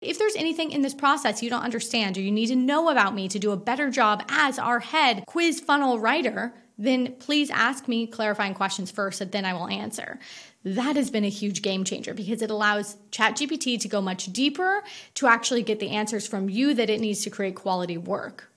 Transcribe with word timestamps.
If 0.00 0.18
there's 0.18 0.36
anything 0.36 0.70
in 0.70 0.80
this 0.80 0.94
process 0.94 1.42
you 1.42 1.50
don't 1.50 1.62
understand 1.62 2.16
or 2.16 2.22
you 2.22 2.32
need 2.32 2.46
to 2.46 2.56
know 2.56 2.88
about 2.88 3.14
me 3.14 3.28
to 3.28 3.38
do 3.38 3.52
a 3.52 3.56
better 3.56 3.90
job 3.90 4.24
as 4.28 4.58
our 4.58 4.80
head 4.80 5.24
quiz 5.26 5.60
funnel 5.60 5.98
writer, 5.98 6.54
then 6.78 7.14
please 7.18 7.50
ask 7.50 7.86
me 7.86 8.06
clarifying 8.06 8.54
questions 8.54 8.90
first 8.90 9.20
and 9.20 9.30
then 9.30 9.44
I 9.44 9.52
will 9.52 9.68
answer. 9.68 10.18
That 10.64 10.96
has 10.96 11.10
been 11.10 11.24
a 11.24 11.28
huge 11.28 11.60
game 11.60 11.84
changer 11.84 12.14
because 12.14 12.40
it 12.40 12.50
allows 12.50 12.96
ChatGPT 13.10 13.78
to 13.80 13.88
go 13.88 14.00
much 14.00 14.32
deeper 14.32 14.82
to 15.14 15.26
actually 15.26 15.62
get 15.62 15.80
the 15.80 15.90
answers 15.90 16.26
from 16.26 16.48
you 16.48 16.72
that 16.74 16.88
it 16.88 17.00
needs 17.00 17.22
to 17.24 17.30
create 17.30 17.54
quality 17.54 17.98
work. 17.98 18.49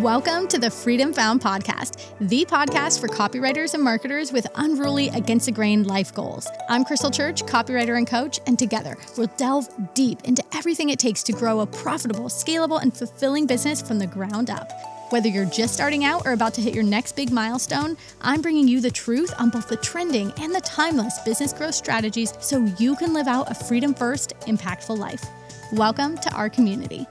Welcome 0.00 0.48
to 0.48 0.58
the 0.58 0.70
Freedom 0.70 1.12
Found 1.12 1.40
podcast, 1.40 2.04
the 2.18 2.44
podcast 2.46 3.00
for 3.00 3.06
copywriters 3.06 3.74
and 3.74 3.82
marketers 3.82 4.32
with 4.32 4.46
unruly, 4.56 5.08
against 5.08 5.46
the 5.46 5.52
grain 5.52 5.84
life 5.84 6.12
goals. 6.12 6.48
I'm 6.68 6.84
Krystle 6.84 7.14
Church, 7.14 7.44
copywriter 7.44 7.96
and 7.96 8.06
coach, 8.06 8.40
and 8.46 8.58
together 8.58 8.96
we'll 9.16 9.28
delve 9.36 9.68
deep 9.94 10.24
into 10.24 10.42
everything 10.52 10.90
it 10.90 10.98
takes 10.98 11.22
to 11.24 11.32
grow 11.32 11.60
a 11.60 11.66
profitable, 11.66 12.24
scalable, 12.24 12.82
and 12.82 12.94
fulfilling 12.94 13.46
business 13.46 13.80
from 13.80 13.98
the 13.98 14.06
ground 14.06 14.50
up. 14.50 14.72
Whether 15.10 15.28
you're 15.28 15.44
just 15.44 15.74
starting 15.74 16.04
out 16.04 16.26
or 16.26 16.32
about 16.32 16.54
to 16.54 16.60
hit 16.60 16.74
your 16.74 16.82
next 16.82 17.14
big 17.14 17.30
milestone, 17.30 17.96
I'm 18.20 18.42
bringing 18.42 18.66
you 18.66 18.80
the 18.80 18.90
truth 18.90 19.32
on 19.38 19.50
both 19.50 19.68
the 19.68 19.76
trending 19.76 20.32
and 20.40 20.52
the 20.52 20.60
timeless 20.62 21.20
business 21.20 21.52
growth 21.52 21.76
strategies 21.76 22.34
so 22.40 22.66
you 22.78 22.96
can 22.96 23.14
live 23.14 23.28
out 23.28 23.50
a 23.50 23.54
freedom 23.54 23.94
first, 23.94 24.34
impactful 24.40 24.98
life. 24.98 25.24
Welcome 25.72 26.18
to 26.18 26.32
our 26.34 26.50
community. 26.50 27.06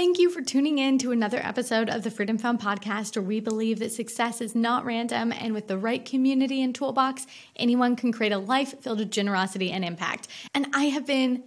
Thank 0.00 0.18
you 0.18 0.30
for 0.30 0.40
tuning 0.40 0.78
in 0.78 0.96
to 1.00 1.12
another 1.12 1.40
episode 1.44 1.90
of 1.90 2.04
the 2.04 2.10
Freedom 2.10 2.38
Found 2.38 2.58
podcast, 2.58 3.16
where 3.16 3.22
we 3.22 3.38
believe 3.38 3.80
that 3.80 3.92
success 3.92 4.40
is 4.40 4.54
not 4.54 4.86
random, 4.86 5.30
and 5.30 5.52
with 5.52 5.68
the 5.68 5.76
right 5.76 6.02
community 6.02 6.62
and 6.62 6.74
toolbox, 6.74 7.26
anyone 7.54 7.96
can 7.96 8.10
create 8.10 8.32
a 8.32 8.38
life 8.38 8.80
filled 8.80 9.00
with 9.00 9.10
generosity 9.10 9.70
and 9.70 9.84
impact. 9.84 10.26
And 10.54 10.68
I 10.72 10.84
have 10.84 11.04
been 11.04 11.44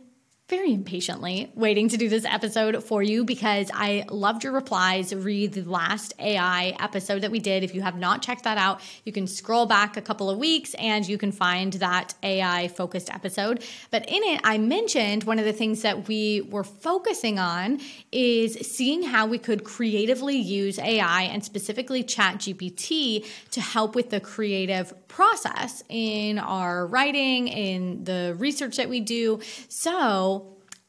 very 0.56 0.72
impatiently 0.72 1.52
waiting 1.56 1.90
to 1.90 1.98
do 1.98 2.08
this 2.08 2.26
episode 2.26 2.84
for 2.84 3.02
you 3.02 3.26
because 3.26 3.72
I 3.74 4.06
loved 4.12 4.44
your 4.44 4.54
replies. 4.54 5.12
Read 5.12 5.54
the 5.54 5.64
last 5.64 6.14
AI 6.20 6.78
episode 6.80 7.24
that 7.24 7.32
we 7.32 7.40
did. 7.40 7.64
If 7.64 7.74
you 7.74 7.82
have 7.82 7.98
not 7.98 8.22
checked 8.22 8.44
that 8.44 8.60
out, 8.60 8.80
you 9.04 9.12
can 9.12 9.26
scroll 9.26 9.66
back 9.66 9.98
a 9.98 10.02
couple 10.02 10.30
of 10.30 10.38
weeks 10.38 10.76
and 10.76 11.08
you 11.08 11.18
can 11.18 11.32
find 11.32 11.74
that 11.74 12.14
AI 12.22 12.68
focused 12.68 13.12
episode. 13.12 13.64
But 13.90 14.08
in 14.08 14.22
it, 14.22 14.42
I 14.44 14.60
mentioned 14.60 15.24
one 15.24 15.40
of 15.40 15.46
the 15.46 15.54
things 15.54 15.82
that 15.82 16.08
we 16.08 16.42
were 16.42 16.64
focusing 16.64 17.40
on 17.40 17.80
is 18.12 18.54
seeing 18.62 19.02
how 19.02 19.26
we 19.26 19.40
could 19.40 19.64
creatively 19.64 20.38
use 20.38 20.78
AI 20.78 21.24
and 21.24 21.44
specifically 21.44 22.04
ChatGPT 22.04 23.26
to 23.50 23.60
help 23.60 23.96
with 23.96 24.12
the 24.12 24.20
creative 24.20 24.94
process 25.08 25.84
in 25.90 26.38
our 26.38 26.86
writing, 26.88 27.48
in 27.48 28.04
the 28.04 28.36
research 28.38 28.78
that 28.78 28.90
we 28.90 29.00
do. 29.00 29.40
So, 29.68 30.43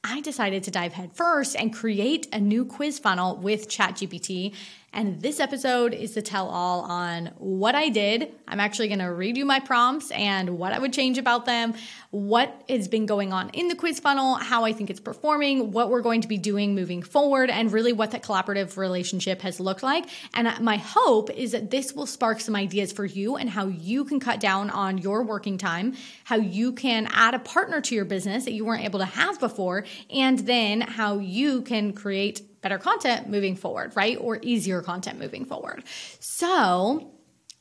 I 0.07 0.21
decided 0.21 0.63
to 0.65 0.71
dive 0.71 0.93
headfirst 0.93 1.57
and 1.57 1.73
create 1.73 2.29
a 2.31 2.39
new 2.39 2.67
quiz 2.67 2.99
funnel 2.99 3.37
with 3.37 3.69
ChatGPT 3.69 4.55
and 4.95 5.21
this 5.21 5.41
episode 5.41 5.93
is 5.93 6.15
the 6.15 6.23
tell 6.23 6.49
all 6.49 6.83
on 6.83 7.27
what 7.39 7.75
I 7.75 7.89
did. 7.89 8.33
I'm 8.47 8.61
actually 8.61 8.89
going 8.89 9.01
to 9.01 9.13
read 9.13 9.37
you 9.37 9.45
my 9.45 9.59
prompts 9.59 10.11
and 10.13 10.57
what 10.57 10.73
I 10.73 10.79
would 10.79 10.93
change 10.93 11.19
about 11.19 11.45
them, 11.45 11.75
what 12.11 12.63
has 12.69 12.87
been 12.87 13.05
going 13.05 13.33
on 13.33 13.51
in 13.51 13.67
the 13.67 13.75
quiz 13.75 13.99
funnel, 13.99 14.37
how 14.37 14.65
I 14.65 14.73
think 14.73 14.91
it's 14.91 15.01
performing, 15.01 15.73
what 15.73 15.91
we're 15.91 16.01
going 16.01 16.21
to 16.21 16.29
be 16.29 16.39
doing 16.39 16.75
moving 16.75 17.03
forward, 17.03 17.51
and 17.51 17.73
really 17.73 17.93
what 17.93 18.13
that 18.13 18.23
collaborative 18.23 18.77
relationship 18.77 19.43
has 19.43 19.59
looked 19.59 19.83
like. 19.83 20.07
And 20.33 20.49
my 20.61 20.77
hope 20.77 21.29
is 21.31 21.53
that 21.53 21.71
this 21.71 21.93
will 21.93 22.07
spark 22.07 22.41
some 22.41 22.55
ideas 22.55 22.93
for 22.93 23.05
you 23.05 23.37
and 23.37 23.51
how 23.51 23.67
you 23.67 24.05
can 24.05 24.21
cut 24.21 24.39
down 24.39 24.71
on 24.71 24.99
your 24.99 25.25
working 25.25 25.59
time, 25.59 25.95
how 26.23 26.37
you 26.37 26.73
can 26.73 27.09
add 27.11 27.35
a 27.35 27.41
partner 27.41 27.81
to 27.81 27.95
your 27.95 28.05
business 28.05 28.45
that 28.45 28.53
you 28.53 28.65
weren't 28.65 28.85
able 28.85 29.01
to 29.01 29.05
have 29.05 29.41
before, 29.41 29.85
and 30.09 30.39
then 30.41 30.81
how 30.81 31.19
you 31.19 31.63
can 31.63 31.93
create 31.93 32.43
better 32.65 32.79
content 32.79 33.29
moving 33.29 33.55
forward, 33.55 33.95
right? 33.95 34.17
Or 34.19 34.39
easier 34.41 34.81
content 34.81 35.19
moving 35.19 35.45
forward. 35.45 35.85
So 36.19 37.13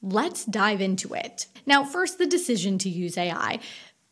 let's 0.02 0.46
dive 0.46 0.80
into 0.80 1.14
it. 1.14 1.47
Now, 1.66 1.84
first, 1.84 2.18
the 2.18 2.25
decision 2.25 2.78
to 2.80 2.90
use 2.90 3.18
AI. 3.18 3.59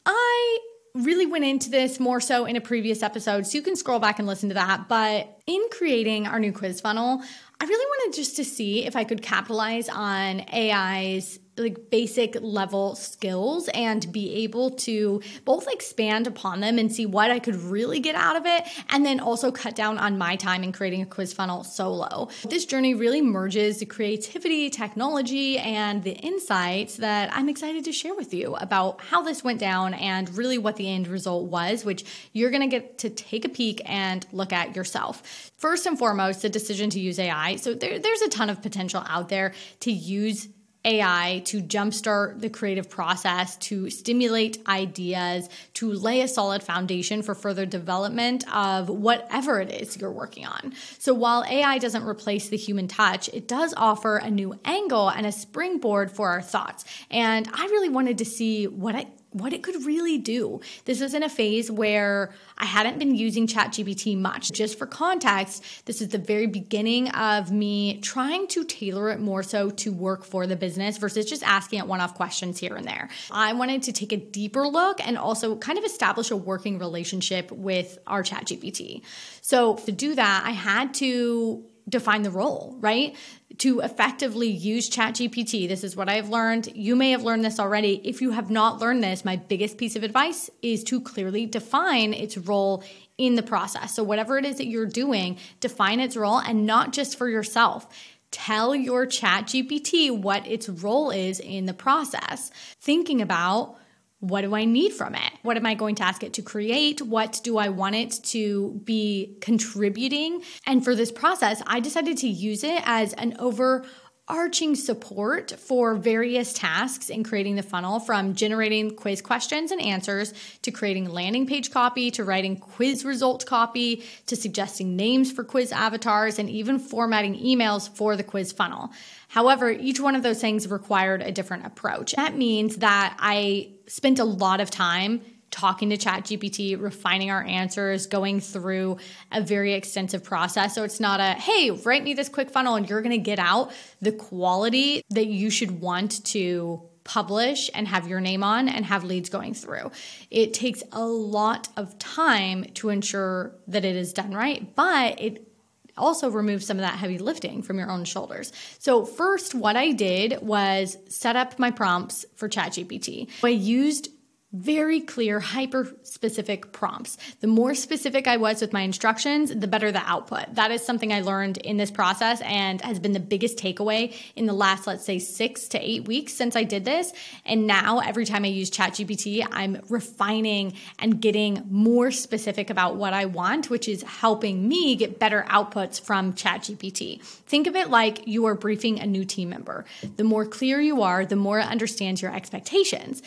I 0.05 0.59
really 0.93 1.25
went 1.25 1.45
into 1.45 1.69
this 1.69 1.97
more 1.97 2.19
so 2.19 2.43
in 2.45 2.57
a 2.57 2.61
previous 2.61 3.01
episode, 3.01 3.47
so 3.47 3.57
you 3.57 3.61
can 3.61 3.77
scroll 3.77 3.99
back 3.99 4.19
and 4.19 4.27
listen 4.27 4.49
to 4.49 4.55
that. 4.55 4.89
But 4.89 5.40
in 5.47 5.61
creating 5.71 6.27
our 6.27 6.39
new 6.39 6.51
quiz 6.51 6.81
funnel, 6.81 7.21
I 7.59 7.65
really 7.65 7.85
wanted 7.85 8.15
just 8.15 8.35
to 8.37 8.43
see 8.43 8.85
if 8.85 8.95
I 8.95 9.03
could 9.03 9.21
capitalize 9.21 9.87
on 9.87 10.41
AI's 10.51 11.39
like 11.57 11.89
basic 11.89 12.35
level 12.41 12.95
skills 12.95 13.69
and 13.73 14.11
be 14.11 14.43
able 14.43 14.71
to 14.71 15.21
both 15.45 15.67
expand 15.67 16.25
upon 16.25 16.61
them 16.61 16.79
and 16.79 16.91
see 16.91 17.05
what 17.05 17.29
I 17.29 17.39
could 17.39 17.55
really 17.55 17.99
get 17.99 18.15
out 18.15 18.35
of 18.35 18.45
it 18.45 18.63
and 18.89 19.05
then 19.05 19.19
also 19.19 19.51
cut 19.51 19.75
down 19.75 19.97
on 19.97 20.17
my 20.17 20.35
time 20.37 20.63
in 20.63 20.71
creating 20.71 21.01
a 21.01 21.05
quiz 21.05 21.33
funnel 21.33 21.63
solo. 21.63 22.29
This 22.47 22.65
journey 22.65 22.93
really 22.93 23.21
merges 23.21 23.79
the 23.79 23.85
creativity, 23.85 24.69
technology 24.69 25.57
and 25.59 26.03
the 26.03 26.13
insights 26.13 26.97
that 26.97 27.29
I'm 27.33 27.49
excited 27.49 27.83
to 27.85 27.91
share 27.91 28.15
with 28.15 28.33
you 28.33 28.55
about 28.55 29.01
how 29.01 29.21
this 29.21 29.43
went 29.43 29.59
down 29.59 29.93
and 29.93 30.33
really 30.35 30.57
what 30.57 30.77
the 30.77 30.89
end 30.89 31.07
result 31.07 31.49
was, 31.49 31.83
which 31.83 32.05
you're 32.33 32.49
going 32.49 32.67
to 32.67 32.67
get 32.67 32.97
to 32.99 33.09
take 33.09 33.45
a 33.45 33.49
peek 33.49 33.81
and 33.85 34.25
look 34.31 34.53
at 34.53 34.75
yourself. 34.75 35.40
First 35.57 35.85
and 35.85 35.97
foremost, 35.97 36.41
the 36.41 36.49
decision 36.49 36.89
to 36.91 36.99
use 36.99 37.19
AI. 37.19 37.55
So 37.57 37.73
there, 37.73 37.99
there's 37.99 38.21
a 38.21 38.29
ton 38.29 38.49
of 38.49 38.61
potential 38.61 39.03
out 39.07 39.29
there 39.29 39.53
to 39.81 39.91
use 39.91 40.47
AI 40.83 41.43
to 41.45 41.61
jumpstart 41.61 42.41
the 42.41 42.49
creative 42.49 42.89
process, 42.89 43.55
to 43.57 43.89
stimulate 43.89 44.57
ideas, 44.67 45.49
to 45.75 45.91
lay 45.91 46.21
a 46.21 46.27
solid 46.27 46.63
foundation 46.63 47.21
for 47.21 47.35
further 47.35 47.65
development 47.65 48.43
of 48.53 48.89
whatever 48.89 49.59
it 49.59 49.69
is 49.69 49.97
you're 49.97 50.11
working 50.11 50.45
on. 50.45 50.73
So 50.97 51.13
while 51.13 51.45
AI 51.47 51.77
doesn't 51.77 52.03
replace 52.03 52.49
the 52.49 52.57
human 52.57 52.87
touch, 52.87 53.29
it 53.29 53.47
does 53.47 53.73
offer 53.77 54.17
a 54.17 54.31
new 54.31 54.59
angle 54.65 55.09
and 55.09 55.25
a 55.25 55.31
springboard 55.31 56.11
for 56.11 56.29
our 56.29 56.41
thoughts. 56.41 56.83
And 57.09 57.47
I 57.53 57.65
really 57.65 57.89
wanted 57.89 58.17
to 58.19 58.25
see 58.25 58.65
what 58.65 58.95
I 58.95 59.07
what 59.31 59.53
it 59.53 59.63
could 59.63 59.85
really 59.85 60.17
do. 60.17 60.59
This 60.85 60.99
was 60.99 61.13
in 61.13 61.23
a 61.23 61.29
phase 61.29 61.71
where 61.71 62.33
I 62.57 62.65
hadn't 62.65 62.99
been 62.99 63.15
using 63.15 63.47
ChatGPT 63.47 64.17
much. 64.17 64.51
Just 64.51 64.77
for 64.77 64.85
context, 64.85 65.63
this 65.85 66.01
is 66.01 66.09
the 66.09 66.17
very 66.17 66.47
beginning 66.47 67.09
of 67.11 67.51
me 67.51 67.99
trying 68.01 68.47
to 68.47 68.63
tailor 68.65 69.09
it 69.09 69.19
more 69.19 69.41
so 69.41 69.69
to 69.69 69.91
work 69.91 70.25
for 70.25 70.47
the 70.47 70.55
business 70.55 70.97
versus 70.97 71.25
just 71.25 71.43
asking 71.43 71.79
it 71.79 71.87
one 71.87 72.01
off 72.01 72.15
questions 72.15 72.59
here 72.59 72.75
and 72.75 72.85
there. 72.85 73.09
I 73.31 73.53
wanted 73.53 73.83
to 73.83 73.93
take 73.93 74.11
a 74.11 74.17
deeper 74.17 74.67
look 74.67 75.05
and 75.05 75.17
also 75.17 75.55
kind 75.55 75.77
of 75.77 75.85
establish 75.85 76.29
a 76.31 76.37
working 76.37 76.77
relationship 76.77 77.51
with 77.51 77.99
our 78.07 78.23
ChatGPT. 78.23 79.01
So 79.41 79.75
to 79.75 79.91
do 79.91 80.15
that, 80.15 80.43
I 80.45 80.51
had 80.51 80.93
to 80.95 81.63
define 81.87 82.23
the 82.23 82.31
role, 82.31 82.75
right? 82.79 83.15
To 83.59 83.81
effectively 83.81 84.49
use 84.49 84.89
ChatGPT, 84.89 85.67
this 85.67 85.83
is 85.83 85.95
what 85.95 86.09
I've 86.09 86.29
learned. 86.29 86.75
You 86.75 86.95
may 86.95 87.11
have 87.11 87.23
learned 87.23 87.43
this 87.43 87.59
already. 87.59 88.01
If 88.03 88.21
you 88.21 88.31
have 88.31 88.49
not 88.49 88.79
learned 88.79 89.03
this, 89.03 89.25
my 89.25 89.35
biggest 89.35 89.77
piece 89.77 89.95
of 89.95 90.03
advice 90.03 90.49
is 90.61 90.83
to 90.85 91.01
clearly 91.01 91.45
define 91.45 92.13
its 92.13 92.37
role 92.37 92.83
in 93.17 93.35
the 93.35 93.43
process. 93.43 93.93
So, 93.93 94.03
whatever 94.03 94.37
it 94.37 94.45
is 94.45 94.57
that 94.57 94.67
you're 94.67 94.85
doing, 94.85 95.37
define 95.59 95.99
its 95.99 96.17
role 96.17 96.39
and 96.39 96.65
not 96.65 96.93
just 96.93 97.17
for 97.17 97.29
yourself. 97.29 97.87
Tell 98.31 98.73
your 98.73 99.05
ChatGPT 99.05 100.17
what 100.17 100.47
its 100.47 100.69
role 100.69 101.11
is 101.11 101.39
in 101.39 101.65
the 101.65 101.73
process. 101.73 102.49
Thinking 102.79 103.21
about 103.21 103.75
what 104.21 104.41
do 104.41 104.55
I 104.55 104.65
need 104.65 104.93
from 104.93 105.15
it? 105.15 105.31
What 105.41 105.57
am 105.57 105.65
I 105.65 105.73
going 105.73 105.95
to 105.95 106.03
ask 106.03 106.23
it 106.23 106.33
to 106.33 106.41
create? 106.41 107.01
What 107.01 107.41
do 107.43 107.57
I 107.57 107.69
want 107.69 107.95
it 107.95 108.19
to 108.25 108.79
be 108.83 109.35
contributing? 109.41 110.43
And 110.65 110.83
for 110.83 110.95
this 110.95 111.11
process, 111.11 111.61
I 111.65 111.79
decided 111.79 112.17
to 112.19 112.27
use 112.27 112.63
it 112.63 112.81
as 112.85 113.13
an 113.13 113.35
over 113.39 113.83
arching 114.27 114.75
support 114.75 115.51
for 115.59 115.95
various 115.95 116.53
tasks 116.53 117.09
in 117.09 117.23
creating 117.23 117.55
the 117.55 117.63
funnel 117.63 117.99
from 117.99 118.33
generating 118.33 118.95
quiz 118.95 119.21
questions 119.21 119.71
and 119.71 119.81
answers 119.81 120.33
to 120.61 120.71
creating 120.71 121.09
landing 121.09 121.45
page 121.45 121.71
copy 121.71 122.09
to 122.11 122.23
writing 122.23 122.55
quiz 122.55 123.03
result 123.03 123.45
copy 123.45 124.03
to 124.27 124.35
suggesting 124.35 124.95
names 124.95 125.31
for 125.31 125.43
quiz 125.43 125.73
avatars 125.73 126.39
and 126.39 126.49
even 126.49 126.79
formatting 126.79 127.35
emails 127.35 127.89
for 127.89 128.15
the 128.15 128.23
quiz 128.23 128.53
funnel. 128.53 128.89
However, 129.27 129.69
each 129.69 129.99
one 129.99 130.15
of 130.15 130.23
those 130.23 130.39
things 130.39 130.69
required 130.69 131.21
a 131.21 131.31
different 131.31 131.65
approach. 131.65 132.13
That 132.13 132.37
means 132.37 132.77
that 132.77 133.17
I 133.19 133.71
spent 133.91 134.19
a 134.19 134.23
lot 134.23 134.61
of 134.61 134.71
time 134.71 135.21
talking 135.51 135.89
to 135.89 135.97
ChatGPT, 135.97 136.81
refining 136.81 137.29
our 137.29 137.43
answers, 137.43 138.07
going 138.07 138.39
through 138.39 138.97
a 139.33 139.41
very 139.41 139.73
extensive 139.73 140.23
process. 140.23 140.73
So 140.73 140.83
it's 140.83 141.01
not 141.01 141.19
a, 141.19 141.33
hey, 141.33 141.71
write 141.71 142.03
me 142.03 142.13
this 142.13 142.29
quick 142.29 142.49
funnel 142.49 142.75
and 142.75 142.89
you're 142.89 143.01
going 143.01 143.11
to 143.11 143.17
get 143.17 143.37
out 143.37 143.71
the 144.01 144.13
quality 144.13 145.03
that 145.09 145.27
you 145.27 145.49
should 145.49 145.81
want 145.81 146.23
to 146.27 146.81
publish 147.03 147.69
and 147.73 147.85
have 147.87 148.07
your 148.07 148.21
name 148.21 148.43
on 148.43 148.69
and 148.69 148.85
have 148.85 149.03
leads 149.03 149.29
going 149.29 149.53
through. 149.53 149.91
It 150.29 150.53
takes 150.53 150.83
a 150.93 151.05
lot 151.05 151.67
of 151.75 151.99
time 151.99 152.63
to 152.75 152.89
ensure 152.89 153.53
that 153.67 153.83
it 153.83 153.97
is 153.97 154.13
done 154.13 154.33
right, 154.33 154.73
but 154.73 155.19
it 155.19 155.50
also 155.97 156.29
remove 156.29 156.63
some 156.63 156.77
of 156.77 156.81
that 156.81 156.95
heavy 156.97 157.17
lifting 157.17 157.61
from 157.61 157.77
your 157.77 157.89
own 157.89 158.05
shoulders. 158.05 158.51
So, 158.79 159.05
first, 159.05 159.53
what 159.55 159.75
I 159.75 159.91
did 159.91 160.41
was 160.41 160.97
set 161.07 161.35
up 161.35 161.59
my 161.59 161.71
prompts 161.71 162.25
for 162.35 162.49
ChatGPT. 162.49 163.29
I 163.43 163.49
used 163.49 164.09
very 164.53 164.99
clear, 164.99 165.39
hyper 165.39 165.89
specific 166.03 166.73
prompts. 166.73 167.17
The 167.39 167.47
more 167.47 167.73
specific 167.73 168.27
I 168.27 168.37
was 168.37 168.59
with 168.59 168.73
my 168.73 168.81
instructions, 168.81 169.53
the 169.55 169.67
better 169.67 169.91
the 169.91 170.01
output. 170.05 170.55
That 170.55 170.71
is 170.71 170.85
something 170.85 171.13
I 171.13 171.21
learned 171.21 171.57
in 171.57 171.77
this 171.77 171.91
process 171.91 172.41
and 172.41 172.81
has 172.81 172.99
been 172.99 173.13
the 173.13 173.19
biggest 173.21 173.57
takeaway 173.57 174.13
in 174.35 174.47
the 174.47 174.53
last, 174.53 174.87
let's 174.87 175.05
say, 175.05 175.19
six 175.19 175.69
to 175.69 175.79
eight 175.79 176.05
weeks 176.05 176.33
since 176.33 176.55
I 176.57 176.63
did 176.63 176.83
this. 176.83 177.13
And 177.45 177.65
now 177.65 177.99
every 177.99 178.25
time 178.25 178.43
I 178.43 178.49
use 178.49 178.69
ChatGPT, 178.69 179.47
I'm 179.49 179.81
refining 179.87 180.73
and 180.99 181.21
getting 181.21 181.65
more 181.69 182.11
specific 182.11 182.69
about 182.69 182.97
what 182.97 183.13
I 183.13 183.25
want, 183.25 183.69
which 183.69 183.87
is 183.87 184.03
helping 184.03 184.67
me 184.67 184.97
get 184.97 185.17
better 185.17 185.45
outputs 185.47 186.01
from 186.01 186.33
ChatGPT. 186.33 187.23
Think 187.23 187.67
of 187.67 187.75
it 187.77 187.89
like 187.89 188.27
you 188.27 188.45
are 188.47 188.55
briefing 188.55 188.99
a 188.99 189.05
new 189.05 189.23
team 189.23 189.49
member. 189.49 189.85
The 190.17 190.25
more 190.25 190.45
clear 190.45 190.81
you 190.81 191.03
are, 191.03 191.25
the 191.25 191.37
more 191.37 191.59
it 191.59 191.67
understands 191.67 192.21
your 192.21 192.35
expectations. 192.35 193.21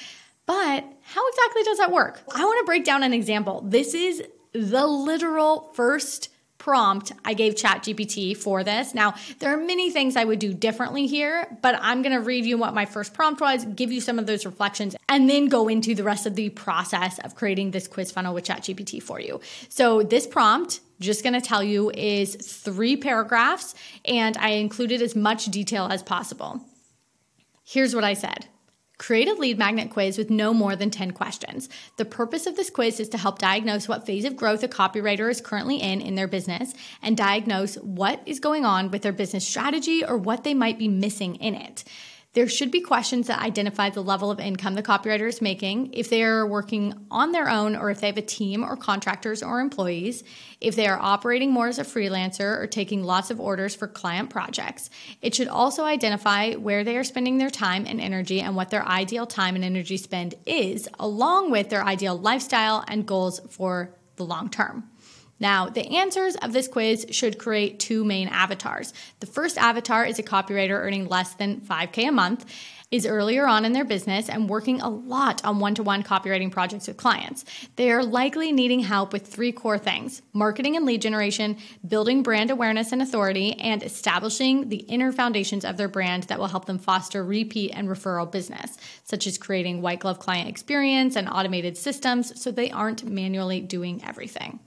But 0.47 0.85
how 1.03 1.29
exactly 1.29 1.63
does 1.63 1.79
that 1.79 1.91
work? 1.91 2.23
I 2.35 2.45
want 2.45 2.61
to 2.61 2.67
break 2.67 2.85
down 2.85 3.03
an 3.03 3.13
example. 3.13 3.63
This 3.63 3.95
is 3.95 4.23
the 4.53 4.87
literal 4.87 5.73
first 5.75 6.29
prompt 6.65 7.13
I 7.27 7.35
gave 7.35 7.57
ChatGPT 7.57 8.35
for 8.35 8.65
this. 8.65 8.95
Now, 8.95 9.15
there 9.39 9.53
are 9.53 9.63
many 9.63 9.91
things 9.91 10.17
I 10.17 10.25
would 10.25 10.39
do 10.39 10.55
differently 10.55 11.07
here, 11.07 11.59
but 11.61 11.79
I'm 11.83 12.01
going 12.01 12.15
to 12.15 12.23
read 12.23 12.47
you 12.47 12.57
what 12.57 12.73
my 12.73 12.87
first 12.87 13.13
prompt 13.13 13.43
was, 13.43 13.67
give 13.67 13.93
you 13.93 14.01
some 14.01 14.19
of 14.19 14.27
those 14.27 14.47
reflections, 14.47 14.97
and 15.11 15.29
then 15.29 15.49
go 15.49 15.69
into 15.69 15.95
the 15.95 16.05
rest 16.05 16.25
of 16.25 16.37
the 16.37 16.49
process 16.49 17.19
of 17.19 17.35
creating 17.35 17.73
this 17.73 17.87
quiz 17.87 18.11
funnel 18.11 18.33
with 18.33 18.47
ChatGPT 18.47 19.03
for 19.03 19.21
you. 19.21 19.43
So, 19.69 20.03
this 20.03 20.27
prompt 20.27 20.81
just 21.01 21.23
going 21.23 21.35
to 21.35 21.41
tell 21.41 21.63
you 21.63 21.91
is 21.91 22.35
three 22.37 22.97
paragraphs, 22.97 23.75
and 24.07 24.35
I 24.39 24.51
included 24.51 25.03
as 25.03 25.15
much 25.15 25.47
detail 25.47 25.89
as 25.91 26.03
possible. 26.03 26.65
Here's 27.63 27.95
what 27.95 28.05
I 28.05 28.15
said. 28.15 28.47
Create 28.97 29.29
a 29.29 29.35
lead 29.35 29.59
magnet 29.59 29.91
quiz 29.91 30.17
with 30.17 30.31
no 30.31 30.55
more 30.55 30.77
than 30.77 30.89
10 30.89 31.11
questions. 31.11 31.69
The 31.97 32.05
purpose 32.05 32.47
of 32.47 32.55
this 32.55 32.71
quiz 32.71 33.01
is 33.01 33.09
to 33.09 33.19
help 33.19 33.41
diagnose 33.41 33.89
what 33.89 34.07
phase 34.07 34.25
of 34.25 34.37
growth 34.37 34.63
a 34.63 34.69
copywriter 34.69 35.29
is 35.29 35.41
currently 35.41 35.81
in 35.81 36.01
in 36.01 36.15
their 36.15 36.29
business 36.29 36.75
and 37.03 37.17
diagnose 37.17 37.75
what 37.77 38.21
is 38.25 38.39
going 38.39 38.65
on 38.65 38.93
with 38.93 39.03
their 39.03 39.13
business 39.13 39.47
strategy 39.47 40.05
or 40.05 40.17
what 40.17 40.45
they 40.45 40.55
might 40.55 40.79
be 40.79 40.87
missing 40.87 41.35
in 41.37 41.55
it. 41.55 41.83
There 42.35 42.49
should 42.49 42.73
be 42.73 42.81
questions 42.81 43.29
that 43.29 43.39
identify 43.39 43.91
the 43.91 44.03
level 44.03 44.29
of 44.29 44.41
income 44.41 44.75
the 44.75 44.83
copywriter 44.83 45.29
is 45.29 45.41
making, 45.41 45.95
if 45.95 46.11
they 46.11 46.25
are 46.25 46.45
working 46.45 46.93
on 47.09 47.31
their 47.31 47.49
own 47.49 47.77
or 47.77 47.91
if 47.93 48.01
they 48.01 48.09
have 48.09 48.19
a 48.19 48.23
team 48.23 48.65
or 48.65 48.77
contractors 48.77 49.41
or 49.41 49.61
employees, 49.61 50.25
if 50.61 50.75
they 50.75 50.89
are 50.89 50.99
operating 51.01 51.53
more 51.53 51.69
as 51.69 51.79
a 51.79 51.85
freelancer 51.85 52.59
or 52.59 52.67
taking 52.67 53.05
lots 53.05 53.31
of 53.31 53.39
orders 53.39 53.77
for 53.77 53.87
client 53.87 54.31
projects. 54.31 54.91
It 55.23 55.33
should 55.33 55.47
also 55.47 55.85
identify 55.85 56.55
where 56.55 56.83
they 56.83 56.97
are 56.97 57.05
spending 57.05 57.39
their 57.39 57.51
time 57.51 57.87
and 57.87 58.01
energy 58.01 58.41
and 58.41 58.57
what 58.57 58.71
their 58.71 58.85
ideal 58.85 59.27
time 59.27 59.55
and 59.55 59.65
energy 59.65 59.97
spend 59.97 60.35
is, 60.45 60.89
along 60.99 61.53
with 61.53 61.69
their 61.69 61.85
ideal 61.85 62.19
lifestyle 62.19 62.85
and 62.89 63.07
goals 63.07 63.41
for 63.49 63.95
the 64.17 64.25
long 64.25 64.51
term. 64.51 64.91
Now, 65.41 65.69
the 65.69 65.97
answers 65.97 66.37
of 66.37 66.53
this 66.53 66.69
quiz 66.69 67.07
should 67.11 67.39
create 67.39 67.81
two 67.81 68.05
main 68.05 68.29
avatars. 68.29 68.95
The 69.21 69.27
first 69.27 69.59
avatar 69.59 70.05
is 70.05 70.19
a 70.19 70.23
copywriter 70.23 70.81
earning 70.81 71.09
less 71.09 71.35
than 71.35 71.61
5K 71.61 72.09
a 72.09 72.13
month, 72.13 72.47
is 72.95 73.07
earlier 73.07 73.45
on 73.49 73.65
in 73.65 73.73
their 73.73 73.85
business 73.85 74.29
and 74.29 74.49
working 74.49 74.81
a 74.81 74.89
lot 74.89 75.45
on 75.45 75.59
one 75.59 75.75
to 75.75 75.83
one 75.83 76.05
copywriting 76.05 76.53
projects 76.53 76.87
with 76.87 76.97
clients. 76.97 77.45
They 77.75 77.91
are 77.91 78.05
likely 78.05 78.53
needing 78.53 78.79
help 78.79 79.13
with 79.13 79.27
three 79.27 79.51
core 79.51 79.79
things 79.79 80.23
marketing 80.33 80.77
and 80.77 80.87
lead 80.87 81.03
generation, 81.03 81.57
building 81.87 82.23
brand 82.23 82.53
awareness 82.53 82.93
and 82.93 83.03
authority, 83.03 83.55
and 83.55 83.83
establishing 83.83 84.69
the 84.69 84.77
inner 84.77 85.11
foundations 85.11 85.65
of 85.65 85.77
their 85.77 85.89
brand 85.89 86.25
that 86.25 86.39
will 86.39 86.47
help 86.47 86.67
them 86.67 86.79
foster 86.79 87.25
repeat 87.25 87.73
and 87.73 87.89
referral 87.89 88.31
business, 88.31 88.77
such 89.03 89.27
as 89.27 89.39
creating 89.39 89.83
white 89.83 89.99
glove 89.99 90.21
client 90.21 90.49
experience 90.49 91.17
and 91.17 91.29
automated 91.29 91.77
systems 91.77 92.41
so 92.41 92.53
they 92.53 92.71
aren't 92.71 93.05
manually 93.05 93.61
doing 93.61 94.03
everything. 94.05 94.61